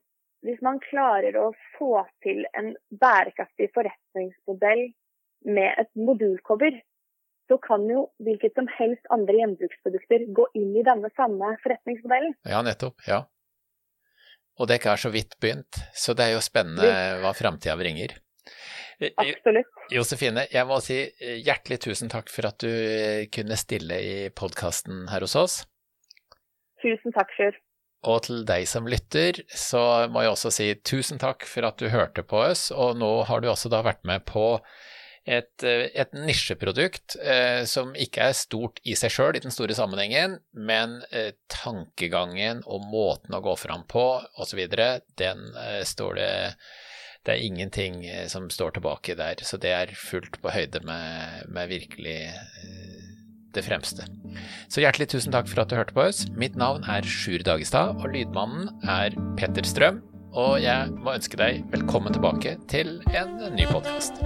hvis 0.46 0.60
man 0.64 0.80
klarer 0.82 1.36
å 1.36 1.50
få 1.76 2.04
til 2.24 2.46
en 2.56 2.72
bærekraftig 2.90 3.70
forretningsmodell 3.76 4.86
med 5.48 5.82
et 5.82 5.90
modulcover, 5.96 6.80
så 7.50 7.58
kan 7.62 7.84
jo 7.90 8.06
hvilket 8.22 8.54
som 8.56 8.68
helst 8.76 9.08
andre 9.14 9.40
gjenbruksprodukter 9.40 10.28
gå 10.36 10.46
inn 10.58 10.72
i 10.78 10.86
denne 10.86 11.10
samme 11.18 11.54
forretningsmodellen. 11.64 12.36
Ja, 12.48 12.62
nettopp. 12.66 13.02
Ja. 13.08 13.24
Og 14.60 14.68
det 14.68 14.80
ikke 14.80 14.94
er 14.94 15.02
så 15.02 15.10
vidt 15.12 15.38
begynt, 15.42 15.80
så 15.96 16.14
det 16.16 16.28
er 16.28 16.36
jo 16.36 16.44
spennende 16.44 16.90
hva 17.22 17.32
framtida 17.36 17.76
bringer. 17.80 18.14
Absolutt. 19.00 19.68
Josefine, 19.92 20.44
jeg 20.52 20.68
må 20.68 20.76
si 20.84 20.98
hjertelig 21.46 21.80
tusen 21.86 22.10
takk 22.12 22.28
for 22.32 22.50
at 22.50 22.60
du 22.60 22.70
kunne 23.32 23.56
stille 23.56 23.96
i 24.04 24.14
podkasten 24.36 25.06
her 25.10 25.24
hos 25.24 25.36
oss. 25.40 25.56
Tusen 26.84 27.16
takk, 27.16 27.32
Sjur. 27.36 27.56
Og 28.08 28.22
til 28.24 28.44
deg 28.48 28.64
som 28.68 28.86
lytter, 28.88 29.42
så 29.52 30.08
må 30.12 30.22
jeg 30.24 30.32
også 30.32 30.52
si 30.54 30.68
tusen 30.88 31.20
takk 31.20 31.44
for 31.48 31.68
at 31.68 31.80
du 31.80 31.90
hørte 31.92 32.24
på 32.24 32.40
oss, 32.46 32.70
og 32.72 32.96
nå 33.00 33.10
har 33.28 33.42
du 33.42 33.50
også 33.50 33.68
da 33.72 33.82
vært 33.84 34.06
med 34.08 34.24
på 34.28 34.54
et, 35.28 35.62
et 35.62 36.14
nisjeprodukt 36.16 37.18
eh, 37.20 37.66
som 37.68 37.92
ikke 37.92 38.30
er 38.30 38.38
stort 38.38 38.80
i 38.88 38.96
seg 38.96 39.12
sjøl 39.12 39.36
i 39.36 39.42
den 39.44 39.52
store 39.52 39.76
sammenhengen, 39.76 40.38
men 40.56 41.02
eh, 41.12 41.34
tankegangen 41.52 42.64
og 42.64 42.88
måten 42.88 43.36
å 43.36 43.42
gå 43.44 43.52
fram 43.60 43.84
på 43.90 44.06
osv., 44.40 44.62
den 45.20 45.44
eh, 45.60 45.82
står 45.84 46.16
det 46.16 46.32
det 47.26 47.34
er 47.34 47.44
ingenting 47.44 48.04
eh, 48.06 48.26
som 48.32 48.48
står 48.50 48.78
tilbake 48.78 49.14
der, 49.18 49.42
så 49.44 49.60
det 49.60 49.72
er 49.76 49.92
fullt 49.96 50.40
på 50.40 50.52
høyde 50.54 50.80
med, 50.88 51.50
med 51.52 51.68
virkelig 51.68 52.20
eh, 52.32 52.79
det 53.56 53.64
fremste. 53.66 54.06
Så 54.70 54.84
hjertelig 54.84 55.10
tusen 55.14 55.34
takk 55.34 55.50
for 55.50 55.62
at 55.62 55.72
du 55.72 55.78
hørte 55.78 55.96
på 55.96 56.04
oss. 56.06 56.24
Mitt 56.38 56.58
navn 56.58 56.86
er 56.90 57.06
Sjur 57.06 57.42
Dagestad, 57.46 57.98
og 57.98 58.14
lydmannen 58.14 58.70
er 58.88 59.16
Petter 59.40 59.66
Strøm. 59.66 60.02
Og 60.30 60.60
jeg 60.62 60.92
må 60.94 61.16
ønske 61.18 61.40
deg 61.40 61.64
velkommen 61.72 62.14
tilbake 62.14 62.54
til 62.70 63.00
en 63.10 63.38
ny 63.56 63.66
podkast. 63.72 64.22